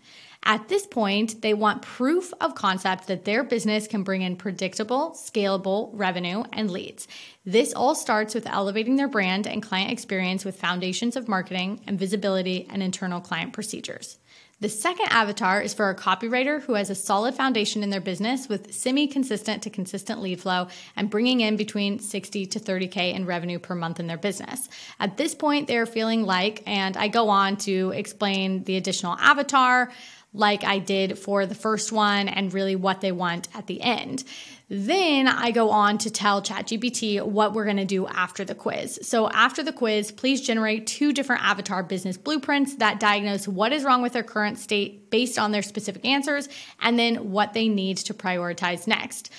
At 0.47 0.69
this 0.69 0.87
point, 0.87 1.41
they 1.41 1.53
want 1.53 1.81
proof 1.81 2.33
of 2.39 2.55
concept 2.55 3.07
that 3.07 3.25
their 3.25 3.43
business 3.43 3.85
can 3.85 4.03
bring 4.03 4.21
in 4.21 4.37
predictable, 4.37 5.11
scalable 5.11 5.89
revenue 5.91 6.45
and 6.53 6.71
leads. 6.71 7.05
This 7.45 7.73
all 7.73 7.95
starts 7.95 8.33
with 8.33 8.47
elevating 8.47 8.95
their 8.95 9.09
brand 9.09 9.45
and 9.45 9.61
client 9.61 9.91
experience 9.91 10.45
with 10.45 10.57
foundations 10.57 11.17
of 11.17 11.27
marketing 11.27 11.81
and 11.85 11.99
visibility 11.99 12.65
and 12.69 12.81
internal 12.81 13.19
client 13.19 13.51
procedures. 13.51 14.19
The 14.59 14.69
second 14.69 15.09
avatar 15.11 15.61
is 15.61 15.75
for 15.75 15.91
a 15.91 15.95
copywriter 15.95 16.59
who 16.61 16.73
has 16.73 16.89
a 16.89 16.95
solid 16.95 17.35
foundation 17.35 17.83
in 17.83 17.91
their 17.91 18.01
business 18.01 18.49
with 18.49 18.73
semi 18.73 19.05
consistent 19.05 19.61
to 19.63 19.69
consistent 19.69 20.19
lead 20.19 20.41
flow 20.41 20.69
and 20.95 21.11
bringing 21.11 21.41
in 21.41 21.57
between 21.57 21.99
60 21.99 22.47
to 22.47 22.59
30K 22.59 23.13
in 23.13 23.27
revenue 23.27 23.59
per 23.59 23.75
month 23.75 23.99
in 23.99 24.07
their 24.07 24.17
business. 24.17 24.67
At 24.99 25.17
this 25.17 25.35
point, 25.35 25.67
they're 25.67 25.85
feeling 25.85 26.23
like, 26.23 26.63
and 26.65 26.97
I 26.97 27.07
go 27.07 27.29
on 27.29 27.57
to 27.57 27.91
explain 27.91 28.63
the 28.63 28.77
additional 28.77 29.13
avatar 29.19 29.91
like 30.33 30.63
I 30.63 30.79
did 30.79 31.17
for 31.17 31.45
the 31.45 31.55
first 31.55 31.91
one 31.91 32.27
and 32.27 32.53
really 32.53 32.75
what 32.75 33.01
they 33.01 33.11
want 33.11 33.47
at 33.55 33.67
the 33.67 33.81
end. 33.81 34.23
Then 34.69 35.29
I 35.29 35.51
go 35.51 35.69
on 35.69 35.97
to 35.99 36.09
tell 36.09 36.41
ChatGPT 36.41 37.23
what 37.23 37.53
we're 37.53 37.63
going 37.63 37.77
to 37.77 37.85
do 37.85 38.05
after 38.05 38.43
the 38.43 38.53
quiz. 38.53 38.99
So, 39.01 39.29
after 39.29 39.63
the 39.63 39.71
quiz, 39.71 40.11
please 40.11 40.41
generate 40.41 40.85
two 40.85 41.13
different 41.13 41.43
avatar 41.43 41.83
business 41.83 42.17
blueprints 42.17 42.75
that 42.75 42.99
diagnose 42.99 43.47
what 43.47 43.71
is 43.71 43.85
wrong 43.85 44.01
with 44.01 44.11
their 44.11 44.23
current 44.23 44.57
state 44.57 45.09
based 45.09 45.39
on 45.39 45.51
their 45.51 45.61
specific 45.61 46.05
answers 46.05 46.49
and 46.81 46.99
then 46.99 47.31
what 47.31 47.53
they 47.53 47.69
need 47.69 47.97
to 47.97 48.13
prioritize 48.13 48.87
next. 48.87 49.31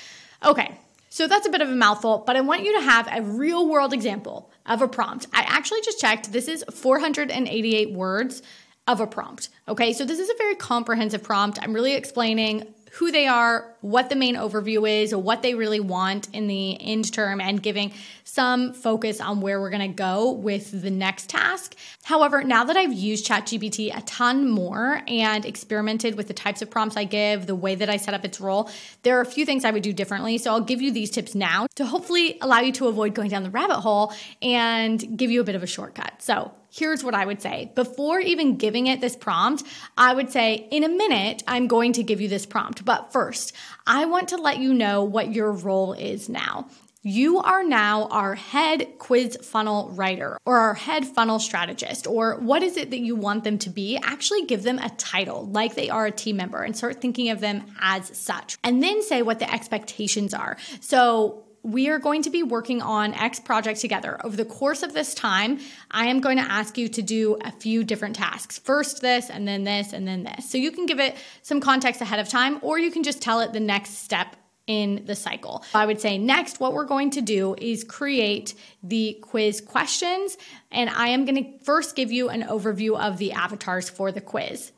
Okay, 0.43 0.75
so 1.11 1.27
that's 1.27 1.47
a 1.47 1.51
bit 1.51 1.61
of 1.61 1.69
a 1.69 1.75
mouthful, 1.75 2.25
but 2.27 2.37
I 2.37 2.41
want 2.41 2.65
you 2.65 2.73
to 2.79 2.81
have 2.81 3.09
a 3.11 3.21
real 3.21 3.69
world 3.69 3.93
example 3.93 4.51
of 4.65 4.81
a 4.81 4.89
prompt. 4.89 5.27
I 5.35 5.43
actually 5.43 5.83
just 5.83 6.01
checked, 6.01 6.33
this 6.33 6.49
is 6.49 6.65
488 6.73 7.93
words 7.93 8.43
of 8.89 9.01
a 9.01 9.07
prompt. 9.07 9.51
Okay, 9.69 9.93
so 9.93 10.05
this 10.05 10.19
is 10.19 10.31
a 10.31 10.35
very 10.39 10.57
comprehensive 10.57 11.23
prompt. 11.23 11.59
I'm 11.63 11.75
really 11.75 11.95
explaining 11.95 12.75
who 12.93 13.13
they 13.13 13.27
are, 13.27 13.77
what 13.83 14.09
the 14.09 14.17
main 14.17 14.35
overview 14.35 14.89
is, 14.89 15.15
what 15.15 15.43
they 15.43 15.55
really 15.55 15.79
want 15.79 16.27
in 16.33 16.47
the 16.47 16.81
end 16.81 17.13
term, 17.13 17.39
and 17.39 17.63
giving 17.63 17.93
some 18.25 18.73
focus 18.73 19.21
on 19.21 19.43
where 19.43 19.61
we're 19.61 19.71
gonna 19.71 19.89
go 19.89 20.33
with 20.33 20.83
the 20.83 20.91
next 20.91 21.29
task. 21.29 21.77
However, 22.03 22.43
now 22.43 22.65
that 22.65 22.79
I've 22.79 22.93
used 22.93 23.27
ChatGPT 23.27 23.97
a 23.97 24.01
ton 24.03 24.49
more 24.49 25.03
and 25.07 25.45
experimented 25.45 26.17
with 26.17 26.29
the 26.29 26.35
types 26.35 26.63
of 26.63 26.71
prompts 26.71 26.97
I 26.97 27.05
give, 27.05 27.47
the 27.47 27.55
way 27.55 27.75
that 27.75 27.91
I 27.91 27.99
set 27.99 28.15
up 28.15 28.25
its 28.25 28.41
role, 28.41 28.71
there 29.03 29.19
are 29.19 29.23
a 29.23 29.27
few 29.27 29.45
things 29.45 29.67
I 29.67 29.71
would 29.71 29.83
do 29.83 29.93
differently. 29.93 30.39
So 30.39 30.51
I'll 30.51 30.61
give 30.61 30.81
you 30.81 30.91
these 30.91 31.11
tips 31.11 31.35
now 31.35 31.67
to 31.75 31.85
hopefully 31.85 32.39
allow 32.41 32.61
you 32.61 32.73
to 32.73 32.89
avoid 32.89 33.15
going 33.15 33.29
down 33.29 33.43
the 33.43 33.51
rabbit 33.51 33.81
hole 33.81 34.15
and 34.41 35.19
give 35.19 35.31
you 35.31 35.43
a 35.43 35.45
bit 35.45 35.55
of 35.55 35.63
a 35.63 35.67
shortcut. 35.67 36.23
So 36.23 36.53
here's 36.79 37.03
what 37.03 37.15
I 37.15 37.27
would 37.27 37.43
say. 37.43 37.73
Before 37.75 38.21
even 38.21 38.57
giving 38.57 38.87
it 38.87 39.01
this 39.01 39.17
prompt, 39.17 39.65
I 39.97 40.15
would 40.15 40.31
say, 40.31 40.69
in 40.71 40.85
a 40.85 40.89
minute, 40.89 41.43
I'm 41.47 41.67
going 41.67 41.93
to 41.95 42.03
give 42.03 42.21
you 42.21 42.29
this 42.29 42.47
prompt. 42.47 42.85
But 42.85 43.13
first, 43.13 43.55
I 43.87 44.07
want 44.07 44.29
to 44.29 44.37
let 44.37 44.59
you 44.59 44.73
know 44.73 45.05
what 45.05 45.35
your 45.35 45.53
role 45.53 45.93
is 45.93 46.29
now. 46.29 46.69
You 47.03 47.39
are 47.39 47.63
now 47.63 48.09
our 48.09 48.35
head 48.35 48.99
quiz 48.99 49.39
funnel 49.41 49.91
writer 49.91 50.37
or 50.45 50.59
our 50.59 50.75
head 50.75 51.07
funnel 51.07 51.39
strategist, 51.39 52.07
or 52.07 52.35
what 52.41 52.63
is 52.63 52.77
it 52.77 52.91
that 52.91 52.99
you 52.99 53.15
want 53.15 53.45
them 53.45 53.57
to 53.59 53.71
be? 53.71 53.97
Actually, 53.97 54.47
give 54.47 54.65
them 54.65 54.79
a 54.79 54.91
title 54.91 55.47
like 55.47 55.75
they 55.75 55.91
are 55.91 56.07
a 56.07 56.11
team 56.11 56.37
member 56.37 56.61
and 56.61 56.77
start 56.77 57.01
thinking 57.01 57.31
of 57.31 57.41
them 57.41 57.65
as 57.81 58.17
such. 58.19 58.59
And 58.65 58.83
then 58.83 59.01
say 59.03 59.23
what 59.23 59.39
the 59.39 59.51
expectations 59.51 60.35
are. 60.35 60.59
So, 60.81 61.45
we 61.69 61.91
are 61.91 61.99
going 61.99 62.23
to 62.23 62.31
be 62.31 62.43
working 62.43 62.81
on 62.81 63.13
X 63.13 63.39
project 63.41 63.81
together. 63.81 64.19
Over 64.25 64.37
the 64.37 64.45
course 64.45 64.83
of 64.83 64.95
this 64.95 65.13
time, 65.13 65.61
I 65.91 66.07
am 66.07 66.21
going 66.21 66.39
to 66.39 66.43
ask 66.43 66.79
you 66.79 66.89
to 66.89 67.03
do 67.03 67.37
a 67.45 67.53
few 67.53 67.85
different 67.85 68.17
tasks. 68.17 68.59
First, 68.59 69.03
this, 69.03 69.29
and 69.29 69.47
then 69.47 69.65
this, 69.65 69.93
and 69.93 70.09
then 70.09 70.25
this. 70.25 70.51
So 70.51 70.57
you 70.57 70.71
can 70.71 70.87
give 70.87 70.99
it 70.99 71.17
some 71.43 71.61
context 71.61 72.01
ahead 72.01 72.21
of 72.21 72.29
time, 72.29 72.59
or 72.63 72.79
you 72.79 72.91
can 72.91 73.03
just 73.03 73.21
tell 73.21 73.41
it 73.41 73.53
the 73.53 73.61
next 73.61 73.99
step 73.99 74.35
in 74.67 75.05
the 75.05 75.15
cycle. 75.15 75.63
I 75.75 75.85
would 75.85 76.01
say 76.01 76.17
next, 76.17 76.59
what 76.59 76.73
we're 76.73 76.85
going 76.85 77.11
to 77.11 77.21
do 77.21 77.55
is 77.59 77.85
create 77.85 78.55
the 78.83 79.19
quiz 79.21 79.61
questions, 79.61 80.39
and 80.71 80.89
I 80.89 81.09
am 81.09 81.27
going 81.27 81.43
to 81.43 81.65
first 81.65 81.97
give 81.97 82.11
you 82.11 82.31
an 82.31 82.43
overview 82.43 82.99
of 82.99 83.19
the 83.19 83.33
avatars 83.33 83.91
for 83.91 84.11
the 84.11 84.21
quiz. 84.21 84.73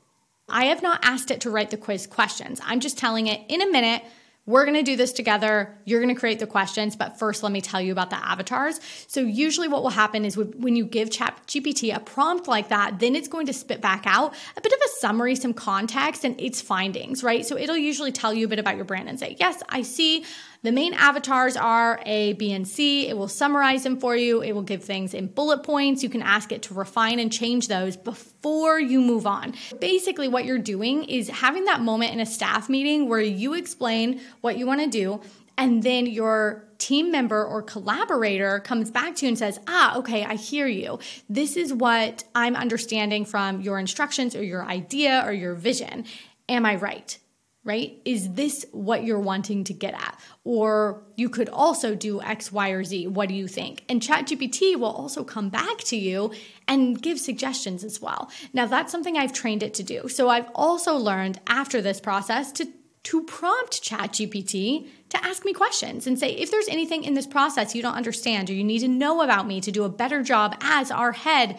I 0.49 0.66
have 0.66 0.82
not 0.82 1.04
asked 1.04 1.30
it 1.30 1.42
to 1.42 1.50
write 1.50 1.70
the 1.70 1.76
quiz 1.76 2.09
questions. 2.09 2.61
I'm 2.64 2.80
just 2.80 2.99
telling 2.99 3.28
it 3.28 3.40
in 3.49 3.62
a 3.62 3.70
minute 3.70 4.02
we're 4.47 4.64
going 4.64 4.76
to 4.76 4.82
do 4.82 4.97
this 4.97 5.12
together. 5.12 5.78
You're 5.85 6.00
going 6.00 6.14
to 6.14 6.18
create 6.18 6.38
the 6.38 6.47
questions, 6.47 6.97
but 6.97 7.18
first 7.18 7.42
let 7.42 7.52
me 7.52 7.61
tell 7.61 7.80
you 7.80 7.92
about 7.92 8.11
the 8.11 8.16
avatars. 8.16 8.80
So 9.06 9.20
usually 9.20 9.68
what 9.68 9.82
will 9.82 9.90
happen 9.90 10.25
is 10.25 10.37
when 10.37 10.76
you 10.76 10.85
give 10.85 11.11
ChatGPT 11.11 11.94
a 11.94 12.00
prompt 12.00 12.49
like 12.49 12.68
that, 12.68 12.99
then 12.99 13.14
it's 13.14 13.28
going 13.28 13.47
to 13.47 13.52
spit 13.52 13.80
back 13.80 14.04
out 14.06 14.35
a 14.56 14.61
bit 14.61 14.73
of 14.73 14.78
a 14.85 14.88
summary, 14.99 15.37
some 15.37 15.52
context 15.52 16.25
and 16.25 16.40
its 16.40 16.61
findings, 16.61 17.23
right? 17.23 17.47
So 17.47 17.56
it'll 17.56 17.76
usually 17.76 18.12
tell 18.12 18.35
you 18.35 18.47
a 18.47 18.49
bit 18.49 18.59
about 18.59 18.76
your 18.76 18.85
brand 18.85 19.09
and 19.09 19.20
say, 19.20 19.37
"Yes, 19.38 19.62
I 19.68 19.82
see 19.82 20.25
the 20.62 20.73
main 20.73 20.92
avatars 20.92 21.56
are 21.56 22.02
A, 22.04 22.35
B, 22.35 22.52
and 22.52 22.68
C. 22.68 23.09
It 23.09 23.16
will 23.16 23.28
summarize 23.28 23.82
them 23.82 23.99
for 23.99 24.14
you. 24.14 24.42
It 24.42 24.52
will 24.52 24.62
give 24.62 24.85
things 24.85 25.14
in 25.14 25.28
bullet 25.28 25.62
points. 25.62 26.02
You 26.02 26.11
can 26.11 26.20
ask 26.20 26.52
it 26.52 26.61
to 26.64 26.75
refine 26.75 27.18
and 27.18 27.32
change 27.32 27.68
those 27.68 27.97
before 27.97 28.78
you 28.78 29.00
move 29.00 29.26
on. 29.26 29.54
Basically, 29.80 30.28
what 30.28 30.44
you're 30.44 30.59
doing 30.59 31.04
is 31.04 31.30
having 31.30 31.64
that 31.64 31.80
moment 31.80 32.12
in 32.12 32.20
a 32.20 32.26
staff 32.26 32.68
meeting 32.68 33.09
where 33.09 33.23
you 33.23 33.54
explain 33.54 34.20
what 34.40 34.59
you 34.59 34.66
want 34.66 34.80
to 34.80 34.88
do, 34.88 35.20
and 35.56 35.82
then 35.82 36.06
your 36.06 36.64
team 36.78 37.12
member 37.12 37.44
or 37.44 37.62
collaborator 37.62 38.61
comes 38.61 38.90
back 38.90 39.14
to 39.16 39.26
you 39.26 39.28
and 39.28 39.38
says, 39.38 39.61
ah, 39.68 39.99
okay, 39.99 40.25
I 40.25 40.35
hear 40.35 40.66
you. 40.66 40.99
This 41.28 41.56
is 41.56 41.73
what 41.75 42.25
I'm 42.35 42.56
understanding 42.56 43.26
from 43.26 43.61
your 43.61 43.78
instructions 43.78 44.35
or 44.35 44.42
your 44.42 44.64
idea 44.64 45.23
or 45.26 45.32
your 45.32 45.54
vision. 45.54 46.06
Am 46.49 46.64
I 46.64 46.76
right? 46.76 47.18
Right? 47.62 48.00
Is 48.06 48.32
this 48.32 48.64
what 48.73 49.04
you're 49.04 49.20
wanting 49.20 49.64
to 49.64 49.75
get 49.75 49.92
at? 49.92 50.18
Or 50.44 51.02
you 51.16 51.28
could 51.28 51.50
also 51.50 51.94
do 51.94 52.23
X, 52.23 52.50
Y, 52.50 52.70
or 52.70 52.82
Z. 52.82 53.09
What 53.09 53.28
do 53.28 53.35
you 53.35 53.47
think? 53.47 53.85
And 53.90 54.00
ChatGPT 54.00 54.76
will 54.76 54.87
also 54.87 55.23
come 55.23 55.50
back 55.50 55.76
to 55.80 55.97
you 55.97 56.32
and 56.66 57.00
give 57.00 57.20
suggestions 57.20 57.85
as 57.85 58.00
well. 58.00 58.30
Now, 58.54 58.64
that's 58.64 58.90
something 58.90 59.18
I've 59.18 59.35
trained 59.35 59.62
it 59.62 59.75
to 59.75 59.82
do. 59.82 60.09
So 60.09 60.30
I've 60.30 60.49
also 60.54 60.97
learned 60.97 61.38
after 61.47 61.82
this 61.82 62.00
process 62.00 62.50
to 62.52 62.66
to 63.02 63.25
prompt 63.25 63.83
ChatGPT 63.83 64.88
to 65.09 65.25
ask 65.25 65.45
me 65.45 65.52
questions 65.52 66.07
and 66.07 66.19
say, 66.19 66.33
if 66.33 66.50
there's 66.50 66.69
anything 66.69 67.02
in 67.04 67.14
this 67.14 67.26
process 67.26 67.75
you 67.75 67.83
don't 67.83 67.97
understand 67.97 68.50
or 68.50 68.52
you 68.52 68.64
need 68.64 68.80
to 68.80 68.88
know 68.88 69.23
about 69.23 69.47
me 69.47 69.61
to 69.61 69.73
do 69.73 69.85
a 69.85 69.88
better 69.88 70.23
job 70.23 70.57
as 70.61 70.90
our 70.90 71.12
head 71.12 71.59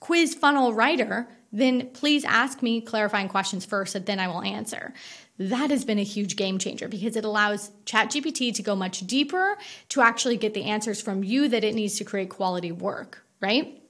quiz 0.00 0.34
funnel 0.34 0.74
writer, 0.74 1.28
then 1.52 1.88
please 1.90 2.24
ask 2.24 2.62
me 2.62 2.80
clarifying 2.80 3.28
questions 3.28 3.64
first 3.64 3.94
and 3.94 4.06
then 4.06 4.18
I 4.18 4.28
will 4.28 4.42
answer. 4.42 4.92
That 5.38 5.70
has 5.70 5.84
been 5.84 5.98
a 5.98 6.04
huge 6.04 6.36
game 6.36 6.58
changer 6.58 6.88
because 6.88 7.16
it 7.16 7.24
allows 7.24 7.70
ChatGPT 7.86 8.54
to 8.54 8.62
go 8.62 8.76
much 8.76 9.06
deeper 9.06 9.56
to 9.90 10.02
actually 10.02 10.36
get 10.36 10.54
the 10.54 10.64
answers 10.64 11.00
from 11.00 11.24
you 11.24 11.48
that 11.48 11.64
it 11.64 11.74
needs 11.74 11.96
to 11.96 12.04
create 12.04 12.28
quality 12.28 12.72
work, 12.72 13.24
right? 13.40 13.80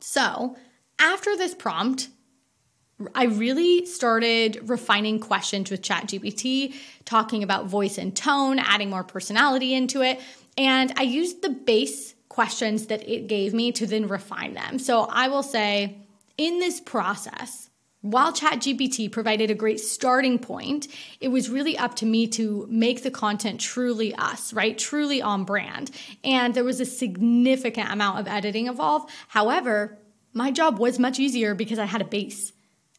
So, 0.00 0.56
after 0.98 1.36
this 1.36 1.54
prompt, 1.54 2.08
I 3.14 3.24
really 3.24 3.86
started 3.86 4.68
refining 4.68 5.20
questions 5.20 5.70
with 5.70 5.82
ChatGPT, 5.82 6.74
talking 7.04 7.42
about 7.42 7.66
voice 7.66 7.98
and 7.98 8.14
tone, 8.14 8.58
adding 8.58 8.90
more 8.90 9.04
personality 9.04 9.74
into 9.74 10.02
it. 10.02 10.20
And 10.56 10.92
I 10.96 11.02
used 11.02 11.42
the 11.42 11.50
base 11.50 12.14
questions 12.28 12.86
that 12.86 13.08
it 13.08 13.26
gave 13.26 13.52
me 13.52 13.72
to 13.72 13.86
then 13.86 14.08
refine 14.08 14.54
them. 14.54 14.78
So 14.78 15.02
I 15.02 15.28
will 15.28 15.42
say, 15.42 15.98
in 16.38 16.58
this 16.58 16.80
process, 16.80 17.68
while 18.00 18.32
ChatGPT 18.32 19.12
provided 19.12 19.50
a 19.50 19.54
great 19.54 19.78
starting 19.78 20.38
point, 20.38 20.88
it 21.20 21.28
was 21.28 21.48
really 21.48 21.78
up 21.78 21.94
to 21.96 22.06
me 22.06 22.26
to 22.28 22.66
make 22.68 23.02
the 23.02 23.10
content 23.12 23.60
truly 23.60 24.12
us, 24.14 24.52
right? 24.52 24.76
Truly 24.76 25.22
on 25.22 25.44
brand. 25.44 25.90
And 26.24 26.52
there 26.52 26.64
was 26.64 26.80
a 26.80 26.84
significant 26.84 27.90
amount 27.92 28.18
of 28.18 28.26
editing 28.26 28.66
involved. 28.66 29.08
However, 29.28 29.98
my 30.32 30.50
job 30.50 30.78
was 30.78 30.98
much 30.98 31.20
easier 31.20 31.54
because 31.54 31.78
I 31.78 31.84
had 31.84 32.00
a 32.00 32.06
base. 32.06 32.52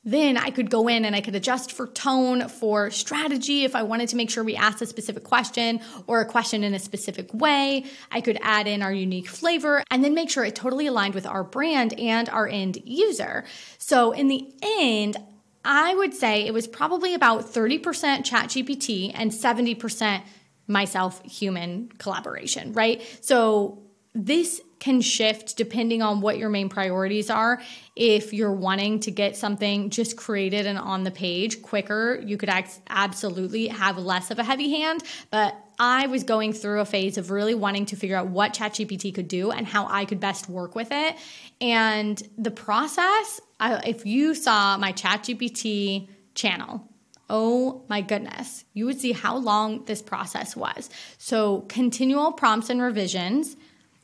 Then 0.06 0.38
I 0.38 0.50
could 0.50 0.70
go 0.70 0.90
in 0.90 1.06
and 1.06 1.16
I 1.16 1.22
could 1.22 1.36
adjust 1.36 1.72
for 1.72 1.88
tone, 1.88 2.50
for 2.50 2.92
strategy 2.92 3.64
if 3.64 3.74
I 3.74 3.84
wanted 3.84 4.10
to 4.10 4.18
make 4.18 4.30
sure 4.30 4.44
we 4.44 4.56
asked 4.56 4.82
a 4.82 4.86
specific 4.86 5.24
question 5.24 5.80
or 6.08 6.20
a 6.20 6.26
question 6.26 6.64
in 6.64 6.74
a 6.74 6.80
specific 6.80 7.34
way. 7.34 7.86
I 8.12 8.20
could 8.20 8.38
add 8.42 8.68
in 8.68 8.82
our 8.82 8.92
unique 8.92 9.30
flavor 9.30 9.84
and 9.90 10.04
then 10.04 10.14
make 10.14 10.30
sure 10.30 10.44
it 10.44 10.56
totally 10.56 10.88
aligned 10.88 11.16
with 11.16 11.26
our 11.26 11.44
brand 11.44 11.98
and 11.98 12.28
our 12.28 12.48
end 12.48 12.80
user. 12.84 13.46
So 13.78 14.12
in 14.12 14.28
the 14.28 14.54
end, 14.62 15.16
I 15.64 15.96
would 15.96 16.14
say 16.14 16.46
it 16.46 16.54
was 16.54 16.68
probably 16.68 17.14
about 17.14 17.46
30% 17.46 17.82
ChatGPT 17.82 19.12
and 19.14 19.32
70% 19.32 20.22
myself 20.68 21.22
human 21.24 21.90
collaboration, 21.98 22.74
right? 22.74 23.02
So 23.22 23.84
this 24.14 24.62
can 24.84 25.00
shift 25.00 25.56
depending 25.56 26.02
on 26.02 26.20
what 26.20 26.38
your 26.38 26.50
main 26.50 26.68
priorities 26.68 27.30
are. 27.30 27.62
If 27.96 28.34
you're 28.34 28.52
wanting 28.52 29.00
to 29.02 29.12
get 29.12 29.38
something 29.38 29.90
just 29.90 30.18
created 30.18 30.66
and 30.66 30.78
on 30.78 31.06
the 31.06 31.12
page 31.12 31.62
quicker, 31.62 32.22
you 32.22 32.36
could 32.36 32.50
absolutely 32.90 33.70
have 33.70 33.98
less 33.98 34.30
of 34.30 34.40
a 34.40 34.44
heavy 34.44 34.72
hand. 34.72 35.02
But 35.32 35.56
I 35.80 36.08
was 36.08 36.26
going 36.26 36.52
through 36.52 36.82
a 36.82 36.86
phase 36.86 37.18
of 37.18 37.32
really 37.32 37.56
wanting 37.56 37.86
to 37.88 37.96
figure 37.96 38.18
out 38.18 38.28
what 38.28 38.54
ChatGPT 38.54 39.16
could 39.16 39.30
do 39.30 39.52
and 39.52 39.66
how 39.66 39.88
I 39.88 40.04
could 40.04 40.20
best 40.20 40.50
work 40.50 40.76
with 40.76 40.90
it. 40.92 41.16
And 41.62 42.22
the 42.38 42.52
process, 42.52 43.40
I, 43.62 43.76
if 43.88 44.06
you 44.06 44.36
saw 44.36 44.78
my 44.78 44.92
ChatGPT 44.92 46.10
channel, 46.36 46.90
Oh 47.30 47.86
my 47.88 48.02
goodness, 48.02 48.66
you 48.74 48.86
would 48.86 49.00
see 49.00 49.14
how 49.14 49.38
long 49.38 49.86
this 49.86 50.02
process 50.02 50.58
was. 50.58 50.90
So, 51.18 51.62
continual 51.62 52.34
prompts 52.34 52.70
and 52.70 52.82
revisions, 52.82 53.56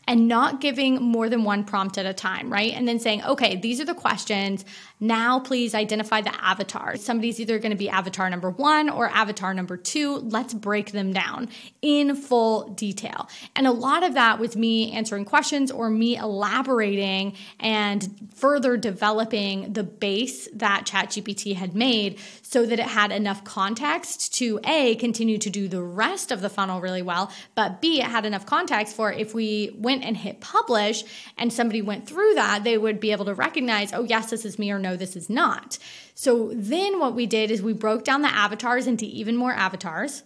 and 0.10 0.28
not 0.28 0.60
giving 0.60 1.00
more 1.00 1.30
than 1.30 1.44
one 1.44 1.64
prompt 1.64 1.96
at 2.00 2.06
a 2.08 2.14
time, 2.16 2.52
right? 2.52 2.74
And 2.74 2.88
then 2.88 3.00
saying, 3.00 3.24
okay, 3.24 3.58
these 3.58 3.80
are 3.80 3.86
the 3.86 3.94
questions. 3.94 4.66
Now, 5.00 5.40
please 5.40 5.76
identify 5.76 6.22
the 6.22 6.34
avatar. 6.44 6.98
Somebody's 6.98 7.40
either 7.40 7.60
going 7.60 7.72
to 7.72 7.78
be 7.78 7.90
avatar 7.90 8.28
number 8.28 8.50
one 8.50 8.90
or 8.90 9.08
avatar 9.08 9.54
number 9.54 9.78
two. 9.78 10.16
Let's 10.16 10.56
break 10.56 10.94
them 10.94 11.14
down 11.14 11.50
in 11.84 12.16
full 12.16 12.70
detail. 12.70 13.30
And 13.56 13.68
a 13.68 13.72
lot 13.72 14.02
of 14.02 14.16
that 14.16 14.40
was 14.40 14.58
me 14.58 14.92
answering 14.94 15.26
questions 15.26 15.70
or 15.70 15.92
me 15.92 16.18
elaborating 16.18 17.36
and 17.60 18.32
further 18.34 18.78
developing 18.78 19.74
the 19.74 19.84
base 19.84 20.50
that 20.54 20.88
ChatGPT 20.88 21.54
had 21.56 21.76
made 21.76 22.18
so 22.42 22.66
that 22.66 22.80
it 22.80 22.88
had 22.88 23.12
enough 23.12 23.44
context 23.44 24.34
to 24.34 24.60
A, 24.66 24.96
continue 24.96 25.38
to 25.38 25.52
do 25.52 25.68
the 25.68 25.84
rest 25.84 26.32
of 26.32 26.42
the 26.42 26.50
funnel 26.50 26.82
really 26.82 27.04
well, 27.04 27.32
but 27.54 27.80
B, 27.80 28.02
it 28.02 28.08
had 28.08 28.26
enough 28.26 28.48
context 28.48 28.96
for 28.96 29.14
if 29.14 29.36
we 29.36 29.76
went 29.78 29.99
and 30.04 30.18
hit 30.18 30.42
publish 30.42 31.04
and 31.38 31.52
somebody 31.52 31.82
went 31.82 32.08
through 32.08 32.34
that, 32.36 32.64
they 32.64 32.78
would 32.78 33.00
be 33.00 33.12
able 33.12 33.26
to 33.26 33.34
recognize, 33.34 33.94
oh, 33.94 34.04
yes, 34.04 34.30
this 34.30 34.46
is 34.46 34.60
me 34.60 34.72
or 34.72 34.80
no, 34.80 34.96
this 34.96 35.16
is 35.16 35.30
not. 35.30 35.78
So 36.14 36.52
then 36.54 37.00
what 37.00 37.16
we 37.16 37.26
did 37.26 37.52
is 37.52 37.62
we 37.62 37.74
broke 37.74 38.04
down 38.04 38.22
the 38.22 38.28
avatars 38.28 38.88
into 38.88 39.06
even 39.06 39.36
more 39.36 39.54
avatars. 39.54 40.24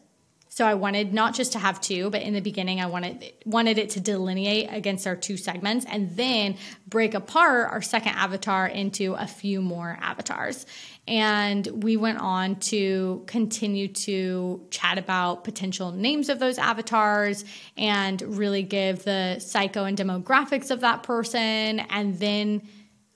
So 0.54 0.68
I 0.68 0.76
wanted 0.76 1.16
not 1.16 1.34
just 1.34 1.54
to 1.54 1.60
have 1.60 1.82
two, 1.82 2.12
but 2.12 2.22
in 2.22 2.36
the 2.36 2.40
beginning 2.40 2.80
I 2.80 2.86
wanted 2.86 3.34
wanted 3.44 3.80
it 3.80 3.90
to 3.92 4.00
delineate 4.00 4.70
against 4.72 5.08
our 5.08 5.16
two 5.16 5.36
segments 5.36 5.84
and 5.90 6.16
then 6.16 6.58
break 6.86 7.16
apart 7.16 7.72
our 7.72 7.82
second 7.82 8.12
avatar 8.12 8.68
into 8.68 9.16
a 9.16 9.26
few 9.26 9.64
more 9.64 9.98
avatars. 10.00 10.68
And 11.08 11.66
we 11.66 11.98
went 11.98 12.20
on 12.20 12.58
to 12.68 13.24
continue 13.26 13.88
to 13.88 14.68
chat 14.70 15.00
about 15.00 15.44
potential 15.44 15.92
names 15.92 16.30
of 16.30 16.38
those 16.38 16.60
avatars 16.60 17.46
and 17.76 18.22
really 18.22 18.62
give 18.62 19.04
the 19.06 19.40
psycho 19.40 19.86
and 19.86 19.98
demographics 19.98 20.70
of 20.70 20.82
that 20.82 21.02
person 21.02 21.80
and 21.80 22.20
then 22.20 22.62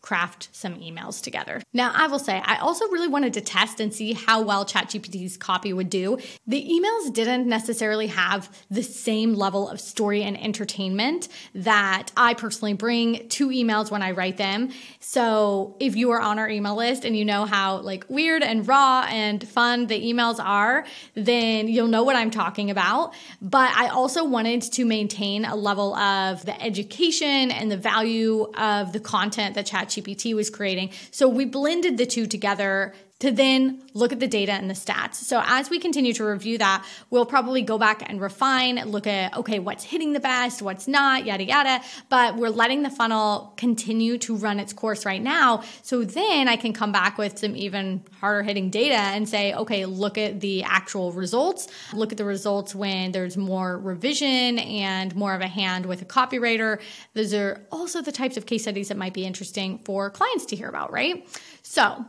craft 0.08 0.48
some 0.54 0.76
emails 0.76 1.22
together. 1.22 1.62
Now, 1.74 1.92
I 1.94 2.08
will 2.08 2.18
say, 2.18 2.42
I 2.46 2.60
also 2.60 2.88
really 2.88 3.10
wanted 3.10 3.34
to 3.34 3.42
test 3.42 3.82
and 3.82 3.94
see 3.94 4.14
how 4.14 4.42
well 4.42 4.64
ChatGPT's 4.64 5.36
copy 5.36 5.74
would 5.74 5.90
do. 5.90 6.18
The 6.48 6.64
emails 6.66 7.14
didn't 7.14 7.46
necessarily 7.46 8.08
have 8.08 8.50
the 8.72 8.84
same 8.84 9.34
level 9.34 9.68
of 9.68 9.82
story 9.82 10.24
and 10.24 10.42
entertainment 10.42 11.28
that 11.54 12.14
I 12.16 12.36
personally 12.36 12.72
bring 12.72 13.28
to 13.28 13.50
emails 13.50 13.92
when 13.92 14.02
I 14.02 14.12
write 14.12 14.38
them. 14.38 14.70
So, 15.02 15.76
if 15.82 15.98
you 15.98 16.12
are 16.12 16.22
on 16.22 16.40
our 16.40 16.50
email 16.50 16.78
list 16.78 17.04
and 17.04 17.18
you 17.18 17.26
know 17.26 17.44
how 17.44 17.80
like 17.80 18.06
weird 18.08 18.44
and 18.44 18.66
raw 18.66 19.06
and 19.10 19.46
fun 19.46 19.88
the 19.88 20.02
emails 20.02 20.40
are, 20.40 20.86
then 21.16 21.68
you'll 21.68 21.90
know 21.90 22.04
what 22.04 22.16
I'm 22.16 22.32
talking 22.32 22.72
about. 22.72 23.14
But 23.42 23.76
I 23.76 23.90
also 23.90 24.24
wanted 24.24 24.62
to 24.62 24.86
maintain 24.86 25.44
a 25.44 25.58
level 25.58 25.94
of 25.96 26.46
the 26.46 26.56
education 26.64 27.52
and 27.52 27.70
the 27.70 27.76
value 27.76 28.50
of 28.54 28.94
the 28.94 29.02
content 29.02 29.56
that 29.56 29.68
ChatGPT 29.68 29.97
ChatGPT 30.02 30.36
was 30.36 30.50
creating. 30.50 30.92
So 31.12 31.28
we 31.28 31.46
blended 31.46 31.98
the 31.98 32.06
two 32.06 32.28
together 32.28 32.94
to 33.20 33.32
then 33.32 33.82
look 33.96 34.14
at 34.14 34.20
the 34.20 34.28
data 34.28 34.52
and 34.52 34.70
the 34.70 34.76
stats. 34.76 35.16
So 35.16 35.42
as 35.44 35.72
we 35.72 35.80
continue 35.80 36.14
to 36.14 36.24
review 36.24 36.60
that, 36.60 36.86
we'll 37.10 37.26
probably 37.26 37.64
go 37.64 37.80
back 37.80 38.08
and 38.08 38.22
refine, 38.22 38.76
look 38.86 39.08
at, 39.08 39.36
okay, 39.36 39.58
what's 39.58 39.84
hitting 39.84 40.14
the 40.14 40.20
best, 40.20 40.62
what's 40.62 40.88
not, 40.88 41.26
yada, 41.26 41.44
yada. 41.44 41.82
But 42.10 42.36
we're 42.36 42.50
letting 42.50 42.84
the 42.84 42.92
funnel 42.92 43.54
continue 43.58 44.20
to 44.20 44.36
run 44.36 44.60
its 44.60 44.72
course 44.72 45.04
right 45.04 45.22
now. 45.22 45.64
So 45.82 46.04
then 46.04 46.48
I 46.48 46.58
can 46.58 46.74
come 46.74 46.92
back 46.92 47.18
with 47.18 47.40
some 47.40 47.56
even 47.56 48.04
harder 48.20 48.44
hitting 48.44 48.70
data 48.70 48.98
and 48.98 49.28
say, 49.28 49.52
okay, 49.54 49.86
look 49.86 50.20
at 50.20 50.40
the 50.40 50.62
actual 50.64 51.12
results. 51.12 51.68
Look 51.94 52.12
at 52.12 52.20
the 52.20 52.26
results 52.26 52.76
when 52.76 53.14
there's 53.14 53.36
more 53.36 53.80
revision 53.80 54.60
and 54.60 55.16
more 55.16 55.34
of 55.34 55.42
a 55.42 55.48
hand 55.48 55.88
with 55.88 56.04
a 56.04 56.06
copywriter. 56.06 56.80
Those 57.16 57.34
are 57.34 57.66
also 57.72 58.04
the 58.04 58.12
types 58.12 58.38
of 58.38 58.46
case 58.46 58.62
studies 58.62 58.90
that 58.90 58.98
might 58.98 59.16
be 59.16 59.26
interesting 59.26 59.80
for 59.86 60.12
clients 60.12 60.46
to 60.48 60.56
hear 60.56 60.70
about, 60.70 60.92
right? 60.92 61.28
So 61.64 62.06